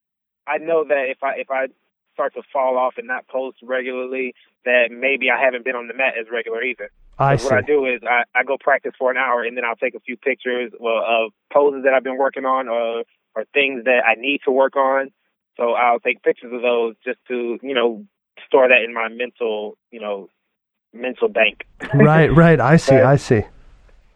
I 0.46 0.58
know 0.58 0.84
that 0.84 1.06
if 1.08 1.22
I 1.22 1.34
if 1.36 1.50
I 1.50 1.66
start 2.14 2.34
to 2.34 2.42
fall 2.52 2.78
off 2.78 2.94
and 2.96 3.08
not 3.08 3.26
post 3.28 3.58
regularly, 3.62 4.34
that 4.64 4.88
maybe 4.90 5.30
I 5.30 5.42
haven't 5.42 5.64
been 5.64 5.74
on 5.74 5.88
the 5.88 5.94
mat 5.94 6.14
as 6.18 6.26
regular 6.30 6.62
either. 6.62 6.90
I 7.18 7.36
see. 7.36 7.44
What 7.44 7.54
I 7.54 7.60
do 7.62 7.86
is 7.86 8.00
I, 8.02 8.24
I 8.34 8.42
go 8.44 8.56
practice 8.58 8.92
for 8.98 9.10
an 9.10 9.16
hour 9.16 9.42
and 9.42 9.56
then 9.56 9.64
I'll 9.64 9.76
take 9.76 9.94
a 9.94 10.00
few 10.00 10.16
pictures 10.16 10.72
well, 10.78 11.02
of 11.06 11.32
poses 11.52 11.84
that 11.84 11.94
I've 11.94 12.04
been 12.04 12.18
working 12.18 12.44
on 12.44 12.68
or 12.68 13.04
or 13.36 13.44
things 13.52 13.84
that 13.84 14.02
I 14.06 14.14
need 14.20 14.40
to 14.44 14.52
work 14.52 14.76
on. 14.76 15.10
So 15.56 15.72
I'll 15.72 16.00
take 16.00 16.22
pictures 16.22 16.52
of 16.52 16.62
those 16.62 16.94
just 17.04 17.18
to 17.28 17.58
you 17.62 17.74
know 17.74 18.04
store 18.46 18.68
that 18.68 18.82
in 18.84 18.92
my 18.92 19.08
mental 19.08 19.76
you 19.90 20.00
know 20.00 20.28
mental 20.92 21.28
bank. 21.28 21.64
right, 21.94 22.28
right. 22.34 22.60
I 22.60 22.76
see. 22.76 22.92
But- 22.92 23.04
I 23.04 23.16
see. 23.16 23.42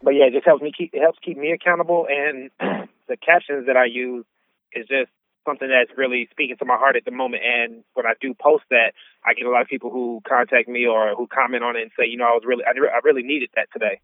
but 0.01 0.11
yeah, 0.11 0.25
it 0.25 0.33
just 0.33 0.45
helps 0.45 0.61
me 0.61 0.71
keep 0.75 0.93
it 0.93 1.01
helps 1.01 1.19
keep 1.23 1.37
me 1.37 1.51
accountable, 1.51 2.07
and 2.09 2.51
the 3.07 3.17
captions 3.17 3.67
that 3.67 3.77
I 3.77 3.85
use 3.85 4.25
is 4.73 4.87
just 4.87 5.11
something 5.45 5.69
that's 5.69 5.91
really 5.97 6.27
speaking 6.31 6.57
to 6.57 6.65
my 6.65 6.77
heart 6.77 6.95
at 6.95 7.05
the 7.05 7.11
moment. 7.11 7.43
And 7.43 7.83
when 7.93 8.05
I 8.05 8.13
do 8.19 8.33
post 8.33 8.63
that, 8.69 8.93
I 9.25 9.33
get 9.33 9.45
a 9.45 9.49
lot 9.49 9.61
of 9.61 9.67
people 9.67 9.89
who 9.91 10.21
contact 10.27 10.67
me 10.67 10.85
or 10.85 11.15
who 11.15 11.27
comment 11.27 11.63
on 11.63 11.75
it 11.75 11.81
and 11.83 11.91
say, 11.97 12.05
you 12.07 12.17
know, 12.17 12.25
I 12.25 12.31
was 12.31 12.43
really 12.45 12.63
I, 12.65 12.71
I 12.71 12.99
really 13.03 13.23
needed 13.23 13.49
that 13.55 13.67
today. 13.73 13.99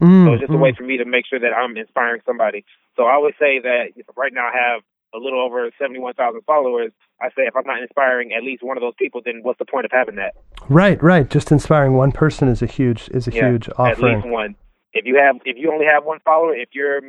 Mm, 0.00 0.26
So 0.26 0.32
it's 0.34 0.40
just 0.40 0.52
a 0.52 0.56
mm. 0.56 0.60
way 0.60 0.74
for 0.76 0.82
me 0.82 0.96
to 0.98 1.04
make 1.04 1.26
sure 1.26 1.38
that 1.38 1.52
I'm 1.52 1.76
inspiring 1.76 2.22
somebody. 2.26 2.64
So 2.96 3.04
I 3.04 3.14
always 3.14 3.34
say 3.38 3.60
that 3.60 3.92
right 4.16 4.32
now 4.32 4.48
I 4.48 4.56
have 4.56 4.82
a 5.14 5.18
little 5.18 5.40
over 5.40 5.70
71,000 5.78 6.40
followers. 6.46 6.90
I 7.20 7.28
say 7.28 7.42
if 7.46 7.54
I'm 7.54 7.66
not 7.66 7.82
inspiring 7.82 8.32
at 8.32 8.42
least 8.42 8.62
one 8.62 8.76
of 8.76 8.80
those 8.80 8.94
people, 8.98 9.20
then 9.24 9.40
what's 9.42 9.58
the 9.58 9.64
point 9.64 9.84
of 9.84 9.92
having 9.92 10.16
that? 10.16 10.34
Right, 10.68 11.00
right. 11.02 11.28
Just 11.28 11.52
inspiring 11.52 11.94
one 11.94 12.12
person 12.12 12.48
is 12.48 12.62
a 12.62 12.66
huge 12.66 13.08
is 13.10 13.28
a 13.28 13.32
Yeah, 13.32 13.50
huge 13.50 13.68
At 13.68 13.78
offering. 13.78 14.16
least 14.16 14.28
one. 14.28 14.56
If 14.92 15.06
you 15.06 15.16
have, 15.16 15.36
if 15.44 15.56
you 15.56 15.72
only 15.72 15.86
have 15.86 16.04
one 16.04 16.18
follower, 16.24 16.54
if 16.54 16.70
you're 16.72 17.00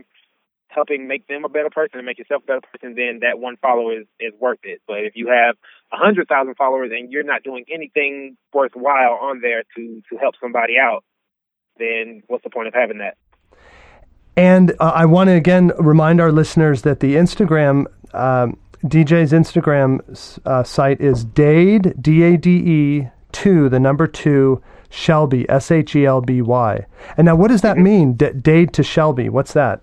helping 0.74 1.08
make 1.08 1.28
them 1.28 1.46
a 1.46 1.50
better 1.50 1.70
person 1.70 2.00
and 2.00 2.06
make 2.06 2.18
yourself 2.18 2.44
a 2.44 2.48
better 2.48 2.62
person, 2.72 2.96
then 2.96 3.20
that 3.22 3.40
one 3.40 3.58
follower 3.58 4.00
is, 4.00 4.08
is 4.20 4.34
worth 4.40 4.60
it. 4.64 4.82
But 4.88 5.00
if 5.00 5.16
you 5.16 5.28
have 5.28 5.56
a 5.92 5.98
hundred 5.98 6.28
thousand 6.28 6.56
followers 6.56 6.92
and 6.94 7.12
you're 7.12 7.24
not 7.24 7.44
doing 7.44 7.66
anything 7.72 8.38
worthwhile 8.54 9.20
on 9.22 9.42
there 9.42 9.64
to 9.76 10.02
to 10.10 10.18
help 10.18 10.36
somebody 10.42 10.74
out, 10.78 11.04
then 11.78 12.24
what's 12.28 12.44
the 12.44 12.50
point 12.50 12.68
of 12.68 12.74
having 12.74 13.00
that? 13.00 13.18
And 14.36 14.72
uh, 14.80 14.92
I 14.96 15.06
want 15.06 15.28
to 15.28 15.34
again 15.34 15.72
remind 15.78 16.20
our 16.20 16.32
listeners 16.32 16.82
that 16.82 17.00
the 17.00 17.16
Instagram, 17.16 17.86
um, 18.14 18.58
DJ's 18.84 19.32
Instagram 19.32 20.00
uh, 20.46 20.64
site 20.64 21.00
is 21.00 21.24
Dade, 21.24 21.94
D 22.02 22.24
A 22.24 22.38
D 22.38 22.50
E, 22.50 23.08
2, 23.32 23.70
the 23.70 23.80
number 23.80 24.08
2, 24.08 24.62
Shelby, 24.90 25.48
S 25.50 25.72
H 25.72 25.96
E 25.96 26.06
L 26.06 26.22
B 26.22 26.42
Y. 26.42 26.86
And 27.18 27.26
now, 27.26 27.36
what 27.36 27.50
does 27.50 27.62
that 27.62 27.78
mean, 27.78 28.14
D- 28.14 28.32
Dade 28.32 28.74
to 28.74 28.84
Shelby? 28.84 29.30
What's 29.30 29.54
that? 29.54 29.82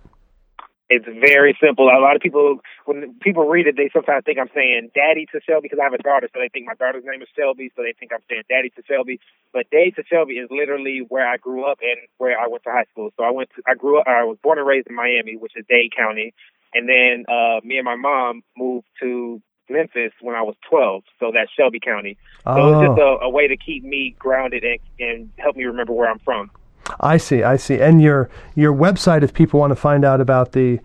It's 0.90 1.06
very 1.06 1.56
simple. 1.62 1.86
A 1.86 2.02
lot 2.02 2.16
of 2.16 2.20
people, 2.20 2.58
when 2.84 3.14
people 3.22 3.46
read 3.46 3.68
it, 3.68 3.76
they 3.76 3.88
sometimes 3.94 4.24
think 4.26 4.38
I'm 4.38 4.50
saying 4.52 4.90
"daddy 4.92 5.24
to 5.30 5.38
Shelby" 5.40 5.68
because 5.70 5.78
I 5.78 5.84
have 5.84 5.94
a 5.94 6.02
daughter, 6.02 6.28
so 6.34 6.40
they 6.40 6.48
think 6.48 6.66
my 6.66 6.74
daughter's 6.74 7.04
name 7.06 7.22
is 7.22 7.28
Shelby, 7.38 7.70
so 7.76 7.82
they 7.82 7.94
think 7.94 8.10
I'm 8.12 8.26
saying 8.28 8.42
"daddy 8.48 8.70
to 8.70 8.82
Shelby." 8.82 9.20
But 9.52 9.70
"Dade 9.70 9.94
to 9.96 10.02
Shelby" 10.10 10.34
is 10.34 10.48
literally 10.50 11.06
where 11.08 11.26
I 11.26 11.36
grew 11.36 11.64
up 11.64 11.78
and 11.80 11.96
where 12.18 12.36
I 12.36 12.48
went 12.48 12.64
to 12.64 12.70
high 12.70 12.86
school. 12.90 13.10
So 13.16 13.22
I 13.22 13.30
went, 13.30 13.50
to, 13.54 13.62
I 13.68 13.74
grew 13.74 14.00
up, 14.00 14.08
I 14.08 14.24
was 14.24 14.36
born 14.42 14.58
and 14.58 14.66
raised 14.66 14.88
in 14.90 14.96
Miami, 14.96 15.36
which 15.36 15.52
is 15.54 15.64
Dade 15.68 15.94
County, 15.96 16.34
and 16.74 16.88
then 16.88 17.24
uh 17.32 17.60
me 17.62 17.78
and 17.78 17.84
my 17.84 17.94
mom 17.96 18.42
moved 18.58 18.88
to 19.00 19.40
Memphis 19.68 20.12
when 20.20 20.34
I 20.34 20.42
was 20.42 20.56
12, 20.68 21.04
so 21.20 21.30
that's 21.32 21.52
Shelby 21.52 21.78
County. 21.78 22.18
So 22.42 22.66
it's 22.66 22.80
just 22.80 22.98
Oh. 22.98 23.20
a, 23.22 23.26
a 23.26 23.30
way 23.30 23.46
to 23.46 23.56
keep 23.56 23.84
me 23.84 24.16
grounded 24.18 24.64
and 24.64 24.80
and 24.98 25.30
help 25.38 25.54
me 25.54 25.64
remember 25.66 25.92
where 25.92 26.10
I'm 26.10 26.18
from. 26.18 26.50
I 26.98 27.16
see, 27.16 27.42
I 27.42 27.56
see. 27.56 27.80
And 27.80 28.02
your 28.02 28.28
your 28.54 28.72
website, 28.72 29.22
if 29.22 29.32
people 29.32 29.60
want 29.60 29.70
to 29.70 29.76
find 29.76 30.04
out 30.04 30.20
about 30.20 30.52
the 30.52 30.80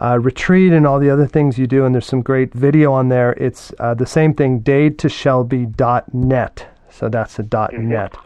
uh, 0.00 0.18
retreat 0.20 0.72
and 0.72 0.86
all 0.86 1.00
the 1.00 1.10
other 1.10 1.26
things 1.26 1.58
you 1.58 1.66
do, 1.66 1.84
and 1.84 1.94
there's 1.94 2.06
some 2.06 2.22
great 2.22 2.54
video 2.54 2.92
on 2.92 3.08
there. 3.08 3.32
It's 3.32 3.72
uh, 3.80 3.94
the 3.94 4.06
same 4.06 4.34
thing, 4.34 4.60
dadetoshelby.net. 4.60 6.66
So 6.90 7.08
that's 7.08 7.38
a 7.38 7.42
dot 7.42 7.72
net. 7.74 8.16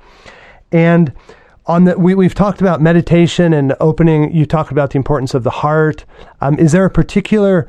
And 0.71 1.13
on 1.67 1.85
the 1.85 1.99
we, 1.99 2.15
we've 2.15 2.35
talked 2.35 2.61
about 2.61 2.81
meditation 2.81 3.53
and 3.53 3.75
opening. 3.81 4.35
You 4.35 4.47
talked 4.47 4.73
about 4.73 4.91
the 4.91 4.97
importance 4.97 5.35
of 5.35 5.45
the 5.45 5.51
heart. 5.51 6.05
Um, 6.41 6.59
is 6.59 6.73
there 6.73 6.85
a 6.85 6.91
particular 6.91 7.69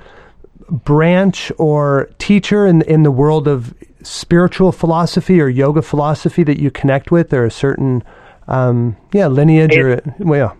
branch 0.70 1.52
or 1.58 2.10
teacher 2.18 2.66
in 2.66 2.82
in 2.84 3.04
the 3.04 3.12
world 3.12 3.48
of 3.48 3.74
spiritual 4.02 4.72
philosophy 4.72 5.40
or 5.40 5.48
yoga 5.48 5.82
philosophy 5.82 6.44
that 6.44 6.60
you 6.60 6.72
connect 6.72 7.12
with, 7.12 7.34
or 7.34 7.46
a 7.46 7.52
certain 7.52 8.04
um, 8.48 8.96
yeah 9.12 9.28
lineage 9.28 9.76
or 9.78 10.02
well. 10.20 10.58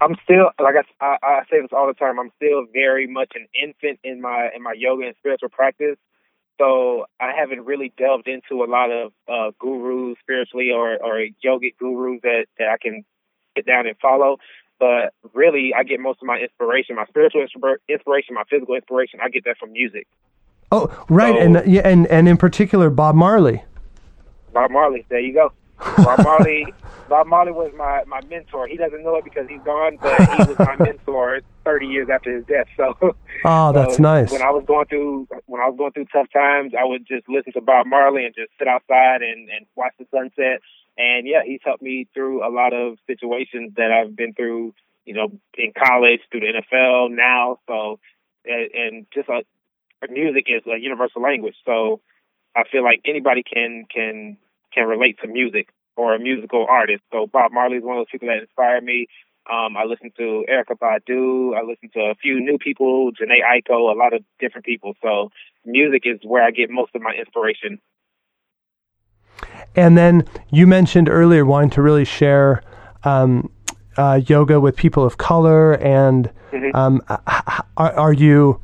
I'm 0.00 0.16
still 0.24 0.50
like 0.60 0.74
I, 1.00 1.04
I, 1.04 1.16
I 1.22 1.42
say 1.50 1.60
this 1.60 1.70
all 1.72 1.86
the 1.86 1.94
time. 1.94 2.18
I'm 2.18 2.32
still 2.36 2.66
very 2.72 3.06
much 3.06 3.32
an 3.34 3.46
infant 3.60 4.00
in 4.02 4.20
my 4.20 4.50
in 4.54 4.62
my 4.62 4.74
yoga 4.76 5.06
and 5.06 5.14
spiritual 5.18 5.48
practice. 5.48 5.96
So 6.58 7.06
I 7.20 7.32
haven't 7.36 7.64
really 7.64 7.92
delved 7.96 8.28
into 8.28 8.64
a 8.64 8.68
lot 8.68 8.90
of 8.90 9.12
uh, 9.28 9.52
gurus 9.58 10.16
spiritually 10.20 10.70
or 10.70 10.96
or 11.02 11.24
yogic 11.44 11.76
gurus 11.78 12.20
that 12.22 12.46
that 12.58 12.68
I 12.68 12.76
can 12.80 13.04
sit 13.56 13.66
down 13.66 13.86
and 13.86 13.96
follow. 13.98 14.38
But 14.80 15.14
really, 15.32 15.72
I 15.76 15.84
get 15.84 16.00
most 16.00 16.18
of 16.20 16.26
my 16.26 16.38
inspiration, 16.38 16.96
my 16.96 17.06
spiritual 17.06 17.46
inspiration, 17.88 18.34
my 18.34 18.42
physical 18.50 18.74
inspiration. 18.74 19.20
I 19.22 19.28
get 19.28 19.44
that 19.44 19.56
from 19.58 19.72
music. 19.72 20.08
Oh, 20.72 20.90
right, 21.08 21.34
So- 21.34 21.40
and 21.40 21.72
yeah, 21.72 21.82
and 21.84 22.08
and 22.08 22.28
in 22.28 22.36
particular 22.36 22.90
Bob 22.90 23.14
Marley. 23.14 23.62
Bob 24.52 24.72
Marley. 24.72 25.06
There 25.08 25.20
you 25.20 25.32
go. 25.32 25.52
Bob 25.78 26.24
Marley. 26.24 26.74
Bob 27.08 27.26
Marley 27.26 27.52
was 27.52 27.72
my 27.76 28.02
my 28.06 28.20
mentor. 28.28 28.66
He 28.66 28.76
doesn't 28.76 29.02
know 29.02 29.16
it 29.16 29.24
because 29.24 29.48
he's 29.48 29.60
gone, 29.64 29.98
but 30.00 30.18
he 30.20 30.52
was 30.52 30.58
my 30.58 30.76
mentor 30.78 31.40
30 31.64 31.86
years 31.86 32.08
after 32.12 32.34
his 32.34 32.44
death. 32.46 32.66
So. 32.76 32.94
Oh, 33.44 33.72
that's 33.72 33.96
So 33.96 34.02
nice. 34.02 34.30
When 34.30 34.42
I 34.42 34.50
was 34.50 34.62
going 34.68 34.86
through 34.86 35.26
when 35.46 35.60
I 35.60 35.68
was 35.68 35.76
going 35.76 35.90
through 35.90 36.06
tough 36.12 36.28
times, 36.32 36.74
I 36.78 36.84
would 36.84 37.08
just 37.08 37.28
listen 37.28 37.52
to 37.54 37.60
Bob 37.60 37.86
Marley 37.86 38.24
and 38.24 38.32
just 38.32 38.52
sit 38.56 38.68
outside 38.68 39.22
and 39.22 39.50
and 39.50 39.66
watch 39.74 39.94
the 39.98 40.06
sunset. 40.14 40.60
And 40.96 41.26
yeah, 41.26 41.40
he's 41.44 41.58
helped 41.64 41.82
me 41.82 42.06
through 42.14 42.46
a 42.46 42.50
lot 42.52 42.72
of 42.72 42.98
situations 43.08 43.72
that 43.76 43.90
I've 43.90 44.14
been 44.14 44.32
through. 44.32 44.74
You 45.04 45.14
know, 45.14 45.28
in 45.58 45.72
college, 45.76 46.20
through 46.30 46.40
the 46.40 46.62
NFL, 46.62 47.10
now. 47.10 47.58
So, 47.66 47.98
and, 48.44 48.70
and 48.72 49.06
just 49.12 49.28
uh, 49.28 49.42
music 50.08 50.46
is 50.46 50.62
a 50.72 50.78
universal 50.78 51.20
language. 51.20 51.56
So, 51.66 52.00
I 52.54 52.62
feel 52.70 52.84
like 52.84 53.00
anybody 53.04 53.42
can 53.42 53.86
can 53.92 54.36
can 54.72 54.86
relate 54.86 55.18
to 55.22 55.26
music 55.26 55.70
or 55.96 56.14
a 56.14 56.18
musical 56.18 56.66
artist. 56.68 57.02
So 57.12 57.26
Bob 57.26 57.52
Marley 57.52 57.76
is 57.78 57.84
one 57.84 57.96
of 57.96 58.00
those 58.00 58.10
people 58.12 58.28
that 58.28 58.40
inspired 58.40 58.84
me. 58.84 59.06
Um, 59.50 59.76
I 59.76 59.84
listen 59.84 60.12
to 60.18 60.44
Erykah 60.48 60.78
Badu. 60.78 61.56
I 61.56 61.62
listen 61.62 61.90
to 61.94 62.00
a 62.00 62.14
few 62.14 62.40
new 62.40 62.58
people, 62.58 63.10
Jhené 63.12 63.38
Aiko, 63.42 63.92
a 63.92 63.98
lot 63.98 64.14
of 64.14 64.22
different 64.38 64.64
people. 64.64 64.94
So 65.02 65.30
music 65.64 66.02
is 66.04 66.20
where 66.22 66.44
I 66.44 66.52
get 66.52 66.70
most 66.70 66.94
of 66.94 67.02
my 67.02 67.12
inspiration. 67.18 67.80
And 69.74 69.96
then 69.98 70.24
you 70.50 70.66
mentioned 70.66 71.08
earlier 71.08 71.44
wanting 71.44 71.70
to 71.70 71.82
really 71.82 72.04
share 72.04 72.62
um, 73.04 73.50
uh, 73.96 74.20
yoga 74.26 74.60
with 74.60 74.76
people 74.76 75.04
of 75.04 75.16
color, 75.18 75.72
and 75.74 76.30
Mhm. 76.52 76.74
um, 76.74 77.02
are, 77.76 77.92
are 77.92 78.12
you? 78.12 78.60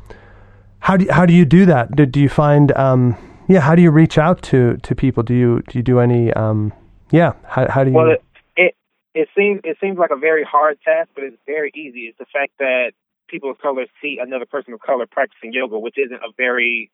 How 0.80 0.96
do 0.96 1.04
you, 1.06 1.12
how 1.12 1.26
do 1.26 1.32
you 1.32 1.44
do 1.44 1.66
that? 1.66 1.94
Do, 1.96 2.06
do 2.06 2.20
you 2.20 2.28
find 2.28 2.72
um, 2.76 3.16
yeah? 3.48 3.60
How 3.60 3.74
do 3.74 3.82
you 3.82 3.90
reach 3.90 4.16
out 4.18 4.42
to 4.42 4.76
to 4.78 4.94
people? 4.94 5.22
Do 5.22 5.34
you 5.34 5.62
do 5.68 5.78
you 5.78 5.82
do 5.82 5.98
any 5.98 6.32
um, 6.34 6.72
yeah? 7.10 7.32
How 7.46 7.68
how 7.68 7.84
do 7.84 7.90
you? 7.90 7.96
Well, 7.96 8.10
it, 8.10 8.24
it 8.56 8.76
it 9.14 9.28
seems 9.36 9.60
it 9.64 9.76
seems 9.80 9.98
like 9.98 10.10
a 10.10 10.16
very 10.16 10.44
hard 10.44 10.78
task, 10.82 11.10
but 11.14 11.24
it's 11.24 11.36
very 11.46 11.70
easy. 11.74 12.00
It's 12.02 12.18
the 12.18 12.26
fact 12.32 12.52
that 12.58 12.92
people 13.28 13.50
of 13.50 13.58
color 13.58 13.86
see 14.00 14.18
another 14.20 14.46
person 14.46 14.72
of 14.72 14.80
color 14.80 15.06
practicing 15.06 15.52
yoga, 15.52 15.78
which 15.78 15.98
isn't 15.98 16.16
a 16.22 16.32
very 16.36 16.90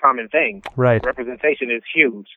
common 0.00 0.28
thing. 0.28 0.62
right. 0.76 1.04
Representation 1.04 1.70
is 1.70 1.82
huge. 1.94 2.28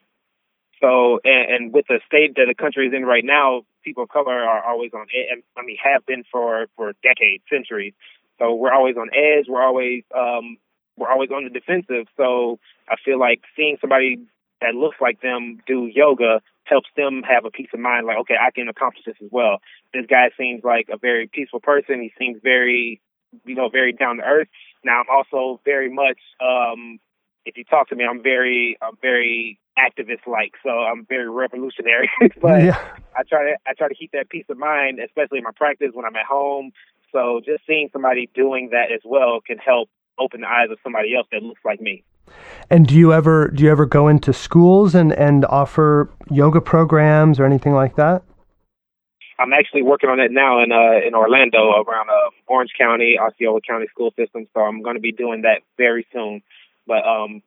So, 0.82 1.20
and, 1.24 1.52
and 1.52 1.74
with 1.74 1.86
the 1.88 2.00
state 2.06 2.36
that 2.36 2.46
the 2.48 2.54
country 2.54 2.88
is 2.88 2.94
in 2.94 3.04
right 3.04 3.26
now, 3.26 3.64
people 3.84 4.04
of 4.04 4.10
color 4.10 4.34
are 4.34 4.64
always 4.64 4.92
on. 4.94 5.08
and 5.32 5.42
I 5.58 5.64
mean, 5.64 5.78
have 5.84 6.06
been 6.06 6.24
for 6.32 6.68
for 6.76 6.94
decades, 7.02 7.44
centuries. 7.50 7.94
So 8.40 8.54
we're 8.54 8.74
always 8.74 8.96
on 8.98 9.10
edge. 9.14 9.46
We're 9.48 9.64
always 9.64 10.04
um, 10.16 10.58
we're 10.96 11.10
always 11.10 11.32
on 11.32 11.44
the 11.46 11.50
defensive. 11.50 12.08
So 12.16 12.60
I 12.88 12.96
feel 13.04 13.20
like 13.20 13.42
seeing 13.56 13.78
somebody 13.82 14.20
that 14.62 14.76
looks 14.76 14.98
like 15.02 15.22
them 15.22 15.60
do 15.68 15.90
yoga 15.94 16.42
helps 16.64 16.90
them 16.98 17.24
have 17.24 17.46
a 17.46 17.52
peace 17.52 17.70
of 17.74 17.80
mind. 17.80 18.06
Like, 18.06 18.18
okay, 18.20 18.36
I 18.40 18.52
can 18.52 18.68
accomplish 18.68 19.06
this 19.06 19.16
as 19.24 19.30
well. 19.32 19.60
This 19.94 20.06
guy 20.10 20.32
seems 20.38 20.64
like 20.64 20.90
a 20.92 20.98
very 20.98 21.28
peaceful 21.28 21.62
person. 21.62 22.02
He 22.02 22.12
seems 22.20 22.42
very, 22.44 23.00
you 23.46 23.56
know, 23.56 23.70
very 23.70 23.94
down 23.94 24.18
to 24.18 24.24
earth. 24.24 24.50
Now 24.84 25.02
I'm 25.02 25.10
also 25.10 25.62
very 25.66 25.90
much. 25.90 26.20
um 26.42 27.00
if 27.48 27.56
you 27.56 27.64
talk 27.64 27.88
to 27.90 27.96
me, 27.96 28.04
I'm 28.04 28.22
very, 28.22 28.78
I'm 28.82 28.98
very 29.02 29.58
activist 29.80 30.28
like, 30.28 30.52
so 30.64 30.70
I'm 30.70 31.06
very 31.06 31.30
revolutionary. 31.30 32.10
but 32.42 32.62
yeah. 32.62 32.78
I 33.16 33.24
try 33.24 33.52
to, 33.52 33.58
I 33.66 33.74
try 33.74 33.88
to 33.88 33.96
keep 33.96 34.12
that 34.12 34.30
peace 34.30 34.46
of 34.50 34.58
mind, 34.58 35.00
especially 35.00 35.38
in 35.38 35.46
my 35.46 35.52
practice 35.56 35.92
when 35.94 36.06
I'm 36.06 36.16
at 36.18 36.26
home. 36.26 36.72
So 37.14 37.40
just 37.44 37.66
seeing 37.66 37.90
somebody 37.94 38.30
doing 38.36 38.72
that 38.74 38.92
as 38.92 39.00
well 39.06 39.40
can 39.40 39.58
help 39.58 39.90
open 40.20 40.42
the 40.42 40.48
eyes 40.48 40.70
of 40.72 40.78
somebody 40.84 41.16
else 41.16 41.28
that 41.32 41.42
looks 41.42 41.62
like 41.64 41.80
me. 41.80 42.04
And 42.70 42.88
do 42.88 42.96
you 42.96 43.14
ever 43.14 43.50
do 43.50 43.64
you 43.64 43.72
ever 43.72 43.86
go 43.86 44.08
into 44.08 44.34
schools 44.34 44.96
and 44.96 45.14
and 45.14 45.46
offer 45.46 46.10
yoga 46.30 46.62
programs 46.62 47.40
or 47.40 47.46
anything 47.46 47.74
like 47.74 47.96
that? 47.96 48.24
I'm 49.40 49.54
actually 49.54 49.84
working 49.84 50.10
on 50.10 50.18
that 50.18 50.32
now 50.32 50.64
in 50.64 50.72
uh 50.72 51.06
in 51.06 51.14
Orlando 51.14 51.84
around 51.84 52.10
uh 52.10 52.30
Orange 52.48 52.72
County, 52.78 53.18
Osceola 53.20 53.62
County 53.62 53.88
school 53.88 54.12
system. 54.18 54.48
So 54.54 54.62
I'm 54.62 54.82
going 54.82 54.96
to 54.96 55.02
be 55.02 55.12
doing 55.12 55.44
that 55.44 55.62
very 55.78 56.06
soon. 56.12 56.42
But 56.86 57.08
um 57.08 57.42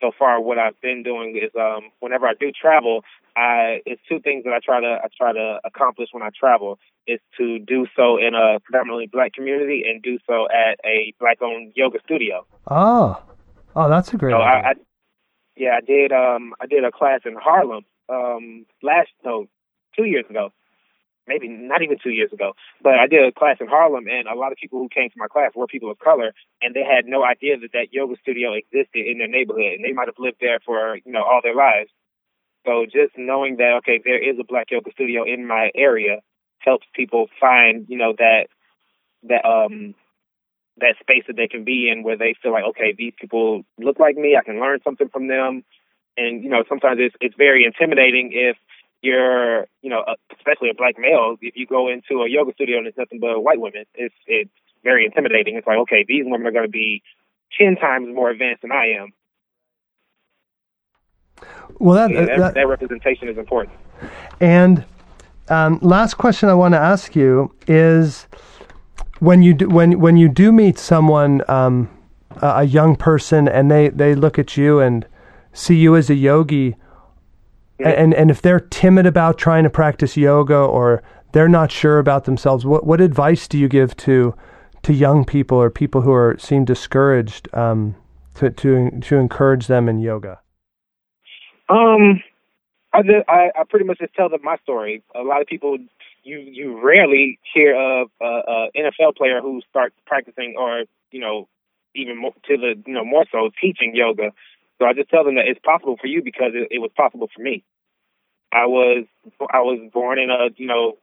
so 0.00 0.12
far 0.18 0.40
what 0.40 0.58
I've 0.58 0.80
been 0.80 1.02
doing 1.02 1.36
is 1.36 1.50
um 1.58 1.90
whenever 2.00 2.26
I 2.26 2.34
do 2.38 2.52
travel, 2.52 3.02
I 3.36 3.82
it's 3.84 4.00
two 4.08 4.20
things 4.20 4.44
that 4.44 4.52
I 4.52 4.60
try 4.64 4.80
to 4.80 4.98
I 5.02 5.08
try 5.16 5.32
to 5.32 5.58
accomplish 5.64 6.08
when 6.12 6.22
I 6.22 6.30
travel 6.38 6.78
is 7.06 7.20
to 7.38 7.58
do 7.58 7.86
so 7.96 8.18
in 8.18 8.34
a 8.34 8.60
predominantly 8.60 9.06
black 9.06 9.32
community 9.32 9.84
and 9.88 10.02
do 10.02 10.18
so 10.26 10.46
at 10.48 10.78
a 10.84 11.12
black 11.18 11.42
owned 11.42 11.72
yoga 11.74 11.98
studio. 12.04 12.46
Oh, 12.70 13.20
oh, 13.76 13.88
that's 13.88 14.12
a 14.12 14.16
great. 14.16 14.32
So 14.32 14.42
idea. 14.42 14.68
I, 14.68 14.70
I 14.70 14.74
yeah, 15.56 15.78
I 15.78 15.80
did 15.80 16.12
um 16.12 16.54
I 16.60 16.66
did 16.66 16.84
a 16.84 16.92
class 16.92 17.20
in 17.24 17.34
Harlem 17.34 17.84
um 18.08 18.66
last 18.82 19.10
no 19.24 19.46
two 19.96 20.04
years 20.04 20.24
ago. 20.28 20.50
Maybe 21.28 21.48
not 21.48 21.82
even 21.82 21.98
two 22.00 22.10
years 22.10 22.32
ago. 22.32 22.52
But 22.82 22.94
I 22.94 23.08
did 23.08 23.24
a 23.24 23.32
class 23.32 23.56
in 23.60 23.66
Harlem 23.66 24.06
and 24.06 24.28
a 24.28 24.38
lot 24.38 24.52
of 24.52 24.58
people 24.58 24.78
who 24.78 24.88
came 24.88 25.10
to 25.10 25.16
my 25.18 25.26
class 25.26 25.52
were 25.56 25.66
people 25.66 25.90
of 25.90 25.98
color 25.98 26.32
and 26.62 26.74
they 26.74 26.84
had 26.84 27.06
no 27.06 27.24
idea 27.24 27.58
that 27.58 27.72
that 27.72 27.92
yoga 27.92 28.14
studio 28.20 28.52
existed 28.52 29.04
in 29.06 29.18
their 29.18 29.26
neighborhood 29.26 29.72
and 29.74 29.84
they 29.84 29.92
might 29.92 30.06
have 30.06 30.18
lived 30.18 30.36
there 30.40 30.60
for, 30.64 30.96
you 31.04 31.10
know, 31.10 31.24
all 31.24 31.40
their 31.42 31.56
lives. 31.56 31.90
So 32.64 32.84
just 32.84 33.16
knowing 33.16 33.56
that 33.56 33.74
okay, 33.78 34.00
there 34.04 34.22
is 34.22 34.36
a 34.38 34.44
black 34.44 34.70
yoga 34.70 34.92
studio 34.92 35.24
in 35.24 35.46
my 35.46 35.70
area 35.74 36.20
helps 36.58 36.86
people 36.94 37.26
find, 37.40 37.86
you 37.88 37.98
know, 37.98 38.14
that 38.18 38.46
that 39.24 39.44
um 39.44 39.94
that 40.78 40.96
space 41.00 41.24
that 41.26 41.36
they 41.36 41.48
can 41.48 41.64
be 41.64 41.88
in 41.90 42.02
where 42.02 42.16
they 42.16 42.34
feel 42.42 42.52
like, 42.52 42.64
okay, 42.64 42.94
these 42.96 43.14
people 43.18 43.64
look 43.78 43.98
like 43.98 44.16
me, 44.16 44.36
I 44.38 44.44
can 44.44 44.60
learn 44.60 44.80
something 44.84 45.08
from 45.08 45.28
them. 45.28 45.64
And, 46.18 46.42
you 46.42 46.50
know, 46.50 46.64
sometimes 46.68 46.98
it's 47.00 47.14
it's 47.20 47.34
very 47.36 47.64
intimidating 47.64 48.30
if 48.32 48.56
you're, 49.02 49.66
you 49.82 49.90
know, 49.90 50.04
especially 50.36 50.70
a 50.70 50.74
black 50.74 50.96
male, 50.98 51.36
if 51.40 51.56
you 51.56 51.66
go 51.66 51.88
into 51.88 52.22
a 52.22 52.28
yoga 52.28 52.52
studio 52.54 52.78
and 52.78 52.86
it's 52.86 52.96
nothing 52.98 53.20
but 53.20 53.42
white 53.42 53.60
women, 53.60 53.84
it's 53.94 54.14
it's 54.26 54.50
very 54.84 55.04
intimidating. 55.04 55.56
It's 55.56 55.66
like, 55.66 55.78
okay, 55.78 56.04
these 56.06 56.24
women 56.26 56.46
are 56.46 56.52
going 56.52 56.64
to 56.64 56.70
be 56.70 57.02
ten 57.58 57.76
times 57.76 58.08
more 58.14 58.30
advanced 58.30 58.62
than 58.62 58.72
I 58.72 58.92
am. 59.00 59.12
well, 61.78 61.94
that, 61.96 62.10
Yeah, 62.10 62.24
that, 62.26 62.38
that- 62.38 62.54
that 62.54 62.68
representation 62.68 63.28
is 63.28 63.36
important. 63.38 63.76
and 64.40 64.84
um, 65.48 65.78
last 65.80 66.14
question 66.14 66.48
I 66.48 66.54
want 66.54 66.74
to 66.74 66.78
ask 66.80 67.14
you 67.14 67.54
is 67.68 68.26
when 69.20 69.42
you 69.42 69.54
do, 69.54 69.68
when 69.68 69.98
when 70.00 70.16
you 70.16 70.28
do 70.28 70.52
meet 70.52 70.78
someone, 70.78 71.42
um, 71.48 71.88
a, 72.42 72.46
a 72.46 72.64
young 72.64 72.96
person, 72.96 73.48
and 73.48 73.70
they 73.70 73.88
they 73.88 74.14
look 74.14 74.38
at 74.38 74.56
you 74.56 74.80
and 74.80 75.06
see 75.52 75.76
you 75.76 75.96
as 75.96 76.10
a 76.10 76.14
yogi, 76.14 76.76
Yeah. 77.78 77.90
and 77.90 78.14
and 78.14 78.30
if 78.30 78.40
they're 78.42 78.60
timid 78.60 79.06
about 79.06 79.38
trying 79.38 79.64
to 79.64 79.70
practice 79.70 80.16
yoga 80.16 80.56
or 80.56 81.02
they're 81.32 81.48
not 81.48 81.70
sure 81.70 81.98
about 81.98 82.24
themselves, 82.24 82.64
what 82.64 82.86
what 82.86 83.00
advice 83.00 83.48
do 83.48 83.58
you 83.58 83.68
give 83.68 83.96
to 83.98 84.34
to 84.82 84.92
young 84.92 85.24
people 85.24 85.58
or 85.58 85.70
people 85.70 86.02
who 86.02 86.12
are 86.12 86.36
seem 86.38 86.64
discouraged 86.64 87.48
um, 87.54 87.94
to 88.34 88.50
to 88.50 88.90
to 89.00 89.16
encourage 89.16 89.66
them 89.66 89.88
in 89.88 89.98
yoga? 89.98 90.40
Um, 91.68 92.22
I, 92.92 93.02
just, 93.02 93.28
I 93.28 93.50
I 93.58 93.64
pretty 93.68 93.84
much 93.86 93.98
just 93.98 94.14
tell 94.14 94.28
them 94.28 94.40
my 94.42 94.56
story. 94.62 95.02
A 95.14 95.22
lot 95.22 95.40
of 95.40 95.46
people, 95.46 95.76
you 96.26 96.38
you 96.38 96.80
rarely 96.82 97.38
hear 97.54 97.74
of 97.74 98.08
a, 98.20 98.24
a 98.24 98.68
NFL 98.76 99.16
player 99.16 99.40
who 99.40 99.62
starts 99.70 99.94
practicing, 100.06 100.54
or 100.58 100.84
you 101.10 101.20
know, 101.20 101.48
even 101.94 102.18
more, 102.18 102.32
to 102.48 102.56
the 102.56 102.74
you 102.86 102.92
know 102.92 103.04
more 103.04 103.24
so 103.30 103.50
teaching 103.60 103.94
yoga. 103.94 104.32
So 104.78 104.86
I 104.86 104.92
just 104.92 105.08
tell 105.08 105.24
them 105.24 105.36
that 105.36 105.46
it's 105.46 105.60
possible 105.64 105.96
for 105.98 106.06
you 106.06 106.22
because 106.22 106.52
it, 106.54 106.68
it 106.70 106.78
was 106.80 106.90
possible 106.96 107.28
for 107.34 107.42
me. 107.42 107.64
I 108.52 108.66
was 108.66 109.04
I 109.52 109.60
was 109.60 109.80
born 109.92 110.18
in 110.18 110.30
a 110.30 110.50
you 110.56 110.66
know 110.66 110.98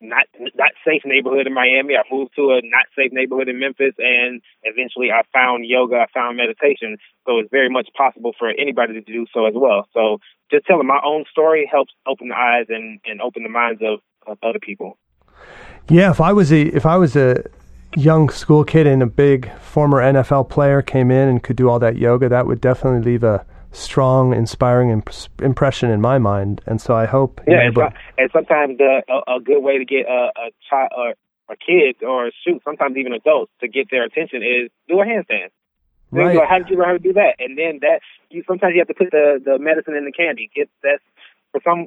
not 0.00 0.26
not 0.54 0.72
safe 0.84 1.02
neighborhood 1.04 1.46
in 1.46 1.54
Miami. 1.54 1.94
I 1.94 2.02
moved 2.10 2.32
to 2.36 2.52
a 2.52 2.60
not 2.64 2.86
safe 2.96 3.12
neighborhood 3.12 3.48
in 3.48 3.58
Memphis, 3.60 3.94
and 3.98 4.40
eventually 4.62 5.10
I 5.10 5.22
found 5.32 5.66
yoga. 5.66 5.96
I 5.96 6.06
found 6.12 6.36
meditation. 6.36 6.96
So 7.26 7.38
it's 7.38 7.50
very 7.50 7.68
much 7.68 7.88
possible 7.96 8.32
for 8.38 8.48
anybody 8.48 8.94
to 8.94 9.00
do 9.00 9.26
so 9.32 9.46
as 9.46 9.54
well. 9.54 9.86
So 9.92 10.18
just 10.50 10.66
telling 10.66 10.86
my 10.86 11.00
own 11.04 11.24
story 11.30 11.68
helps 11.70 11.92
open 12.06 12.28
the 12.28 12.36
eyes 12.36 12.66
and 12.68 13.00
and 13.04 13.20
open 13.20 13.42
the 13.42 13.50
minds 13.50 13.82
of, 13.84 14.00
of 14.30 14.38
other 14.42 14.58
people. 14.60 14.98
Yeah, 15.88 16.10
if 16.10 16.20
I 16.20 16.32
was 16.32 16.52
a 16.52 16.62
if 16.62 16.86
I 16.86 16.96
was 16.96 17.16
a 17.16 17.44
young 17.96 18.28
school 18.28 18.64
kid 18.64 18.86
and 18.86 19.02
a 19.02 19.06
big 19.06 19.50
former 19.58 19.98
NFL 20.00 20.48
player 20.48 20.80
came 20.82 21.10
in 21.10 21.28
and 21.28 21.42
could 21.42 21.56
do 21.56 21.68
all 21.68 21.78
that 21.80 21.96
yoga, 21.96 22.28
that 22.28 22.46
would 22.46 22.60
definitely 22.60 23.10
leave 23.12 23.24
a 23.24 23.44
strong, 23.72 24.32
inspiring 24.32 24.90
imp- 24.90 25.10
impression 25.40 25.90
in 25.90 26.00
my 26.00 26.18
mind. 26.18 26.60
And 26.66 26.80
so 26.80 26.94
I 26.94 27.06
hope 27.06 27.40
Yeah, 27.46 27.62
and, 27.62 27.74
so- 27.74 27.90
and 28.18 28.30
sometimes 28.32 28.78
the, 28.78 29.02
a, 29.08 29.36
a 29.36 29.40
good 29.40 29.60
way 29.60 29.78
to 29.78 29.84
get 29.84 30.06
a, 30.06 30.30
a 30.36 30.50
child 30.68 30.90
or 30.96 31.14
a 31.50 31.56
kid 31.56 32.04
or 32.04 32.30
shoot, 32.44 32.62
sometimes 32.64 32.96
even 32.96 33.12
adults 33.12 33.52
to 33.60 33.68
get 33.68 33.90
their 33.90 34.04
attention 34.04 34.42
is 34.42 34.70
do 34.88 35.00
a 35.00 35.04
handstand. 35.04 35.50
Right. 36.12 36.36
like, 36.36 36.48
how 36.48 36.58
did 36.58 36.68
you 36.70 36.76
learn 36.76 36.86
how 36.86 36.92
to 36.92 36.98
do 36.98 37.12
that? 37.14 37.36
And 37.38 37.56
then 37.56 37.78
that 37.82 38.00
you 38.30 38.42
sometimes 38.46 38.74
you 38.74 38.80
have 38.80 38.88
to 38.88 38.94
put 38.94 39.10
the 39.12 39.40
the 39.44 39.58
medicine 39.58 39.94
in 39.94 40.04
the 40.04 40.12
candy. 40.12 40.50
Get 40.54 40.68
that's 40.82 41.02
for 41.52 41.60
some 41.62 41.86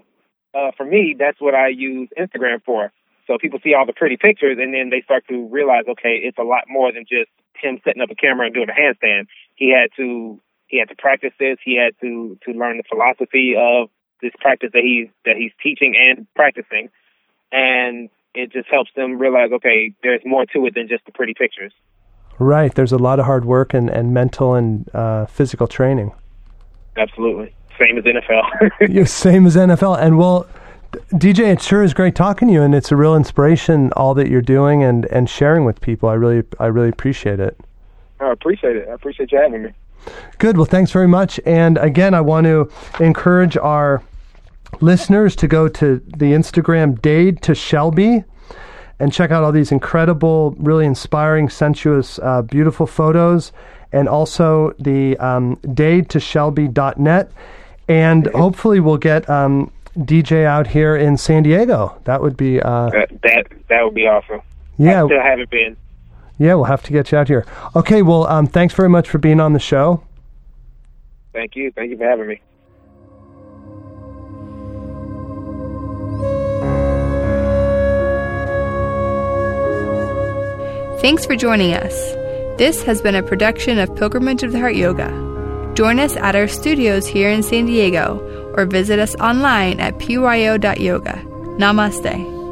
uh, 0.53 0.71
for 0.77 0.85
me 0.85 1.15
that's 1.17 1.39
what 1.39 1.55
I 1.55 1.69
use 1.69 2.09
Instagram 2.17 2.63
for. 2.63 2.91
So 3.27 3.37
people 3.39 3.59
see 3.63 3.73
all 3.73 3.85
the 3.85 3.93
pretty 3.93 4.17
pictures 4.17 4.57
and 4.59 4.73
then 4.73 4.89
they 4.89 5.01
start 5.01 5.25
to 5.29 5.47
realize, 5.47 5.85
okay, 5.87 6.19
it's 6.23 6.37
a 6.37 6.43
lot 6.43 6.63
more 6.67 6.91
than 6.91 7.05
just 7.07 7.29
him 7.55 7.79
setting 7.83 8.01
up 8.01 8.09
a 8.11 8.15
camera 8.15 8.47
and 8.47 8.53
doing 8.53 8.67
a 8.69 8.73
handstand. 8.73 9.27
He 9.55 9.71
had 9.71 9.89
to 9.97 10.39
he 10.67 10.79
had 10.79 10.89
to 10.89 10.95
practice 10.95 11.33
this. 11.39 11.57
He 11.63 11.77
had 11.77 11.93
to 12.01 12.37
to 12.45 12.51
learn 12.51 12.77
the 12.77 12.83
philosophy 12.89 13.55
of 13.57 13.89
this 14.21 14.31
practice 14.39 14.71
that 14.73 14.83
he's 14.83 15.07
that 15.25 15.35
he's 15.37 15.51
teaching 15.61 15.95
and 15.95 16.27
practicing, 16.35 16.89
and 17.51 18.09
it 18.33 18.51
just 18.51 18.67
helps 18.69 18.89
them 18.95 19.19
realize, 19.19 19.51
okay, 19.51 19.93
there's 20.01 20.21
more 20.25 20.45
to 20.47 20.65
it 20.65 20.73
than 20.73 20.87
just 20.87 21.05
the 21.05 21.11
pretty 21.11 21.35
pictures. 21.35 21.71
right, 22.39 22.73
there's 22.73 22.91
a 22.91 22.97
lot 22.97 23.19
of 23.19 23.25
hard 23.25 23.45
work 23.45 23.73
and, 23.75 23.89
and 23.89 24.13
mental 24.13 24.55
and 24.55 24.89
uh, 24.95 25.27
physical 25.27 25.67
training. 25.67 26.11
Absolutely, 26.97 27.53
same 27.79 27.97
as 27.97 28.03
NFL. 28.03 28.71
Yeah, 28.89 29.05
Same 29.05 29.45
as 29.45 29.55
NFL. 29.55 29.99
And 30.01 30.17
well, 30.17 30.47
DJ, 31.13 31.53
it 31.53 31.61
sure 31.61 31.83
is 31.83 31.93
great 31.93 32.15
talking 32.15 32.47
to 32.49 32.53
you, 32.53 32.61
and 32.61 32.75
it's 32.75 32.91
a 32.91 32.95
real 32.95 33.15
inspiration 33.15 33.91
all 33.93 34.13
that 34.13 34.29
you're 34.29 34.41
doing 34.41 34.83
and, 34.83 35.05
and 35.05 35.29
sharing 35.29 35.65
with 35.65 35.81
people. 35.81 36.09
I 36.09 36.13
really 36.13 36.43
I 36.59 36.67
really 36.67 36.89
appreciate 36.89 37.39
it. 37.39 37.59
I 38.19 38.31
appreciate 38.31 38.75
it. 38.75 38.87
I 38.87 38.93
appreciate 38.93 39.31
you 39.31 39.39
having 39.39 39.63
me. 39.63 39.69
Good. 40.37 40.57
Well, 40.57 40.65
thanks 40.65 40.91
very 40.91 41.07
much. 41.07 41.39
And 41.45 41.77
again, 41.77 42.13
I 42.13 42.21
want 42.21 42.45
to 42.45 42.69
encourage 42.99 43.57
our 43.57 44.03
listeners 44.81 45.35
to 45.37 45.47
go 45.47 45.67
to 45.67 46.01
the 46.17 46.33
Instagram 46.33 47.01
Dade 47.01 47.41
to 47.43 47.55
Shelby 47.55 48.23
and 48.99 49.11
check 49.11 49.31
out 49.31 49.43
all 49.43 49.51
these 49.51 49.71
incredible, 49.71 50.55
really 50.57 50.85
inspiring, 50.85 51.49
sensuous, 51.49 52.19
uh, 52.19 52.41
beautiful 52.41 52.85
photos, 52.85 53.51
and 53.91 54.07
also 54.07 54.73
the 54.79 55.17
um, 55.17 55.55
Dade 55.73 56.09
to 56.09 56.19
Shelby.net. 56.19 57.31
And 57.87 58.27
hopefully, 58.27 58.79
we'll 58.79 58.97
get 58.97 59.29
um, 59.29 59.71
DJ 59.97 60.45
out 60.45 60.67
here 60.67 60.95
in 60.95 61.17
San 61.17 61.43
Diego. 61.43 61.99
That 62.05 62.21
would 62.21 62.37
be 62.37 62.61
uh, 62.61 62.89
That 62.91 63.09
that, 63.23 63.47
that 63.69 63.83
would 63.83 63.93
be 63.93 64.07
awesome. 64.07 64.41
yeah, 64.77 65.03
I 65.03 65.07
still 65.07 65.21
haven't 65.21 65.49
been. 65.49 65.75
yeah. 66.37 66.55
We'll 66.55 66.63
have 66.65 66.83
to 66.83 66.91
get 66.91 67.11
you 67.11 67.17
out 67.17 67.27
here. 67.27 67.45
Okay, 67.75 68.01
well, 68.01 68.25
um, 68.27 68.47
thanks 68.47 68.73
very 68.73 68.89
much 68.89 69.09
for 69.09 69.17
being 69.17 69.39
on 69.39 69.53
the 69.53 69.59
show. 69.59 70.03
Thank 71.33 71.55
you. 71.55 71.71
Thank 71.71 71.89
you 71.91 71.97
for 71.97 72.05
having 72.05 72.27
me. 72.27 72.41
Thanks 81.01 81.25
for 81.25 81.35
joining 81.35 81.73
us. 81.73 81.93
This 82.57 82.81
has 82.83 83.01
been 83.01 83.13
a 83.15 83.21
production 83.23 83.77
of 83.77 83.93
Pilgrimage 83.97 84.41
of 84.43 84.53
the 84.53 84.59
Heart 84.59 84.75
Yoga. 84.75 85.11
Join 85.75 85.99
us 85.99 86.15
at 86.15 86.35
our 86.35 86.47
studios 86.47 87.07
here 87.07 87.29
in 87.29 87.41
San 87.43 87.65
Diego 87.65 88.19
or 88.55 88.65
visit 88.65 88.99
us 88.99 89.15
online 89.15 89.79
at 89.79 89.97
pyo.yoga. 89.97 91.23
Namaste. 91.57 92.42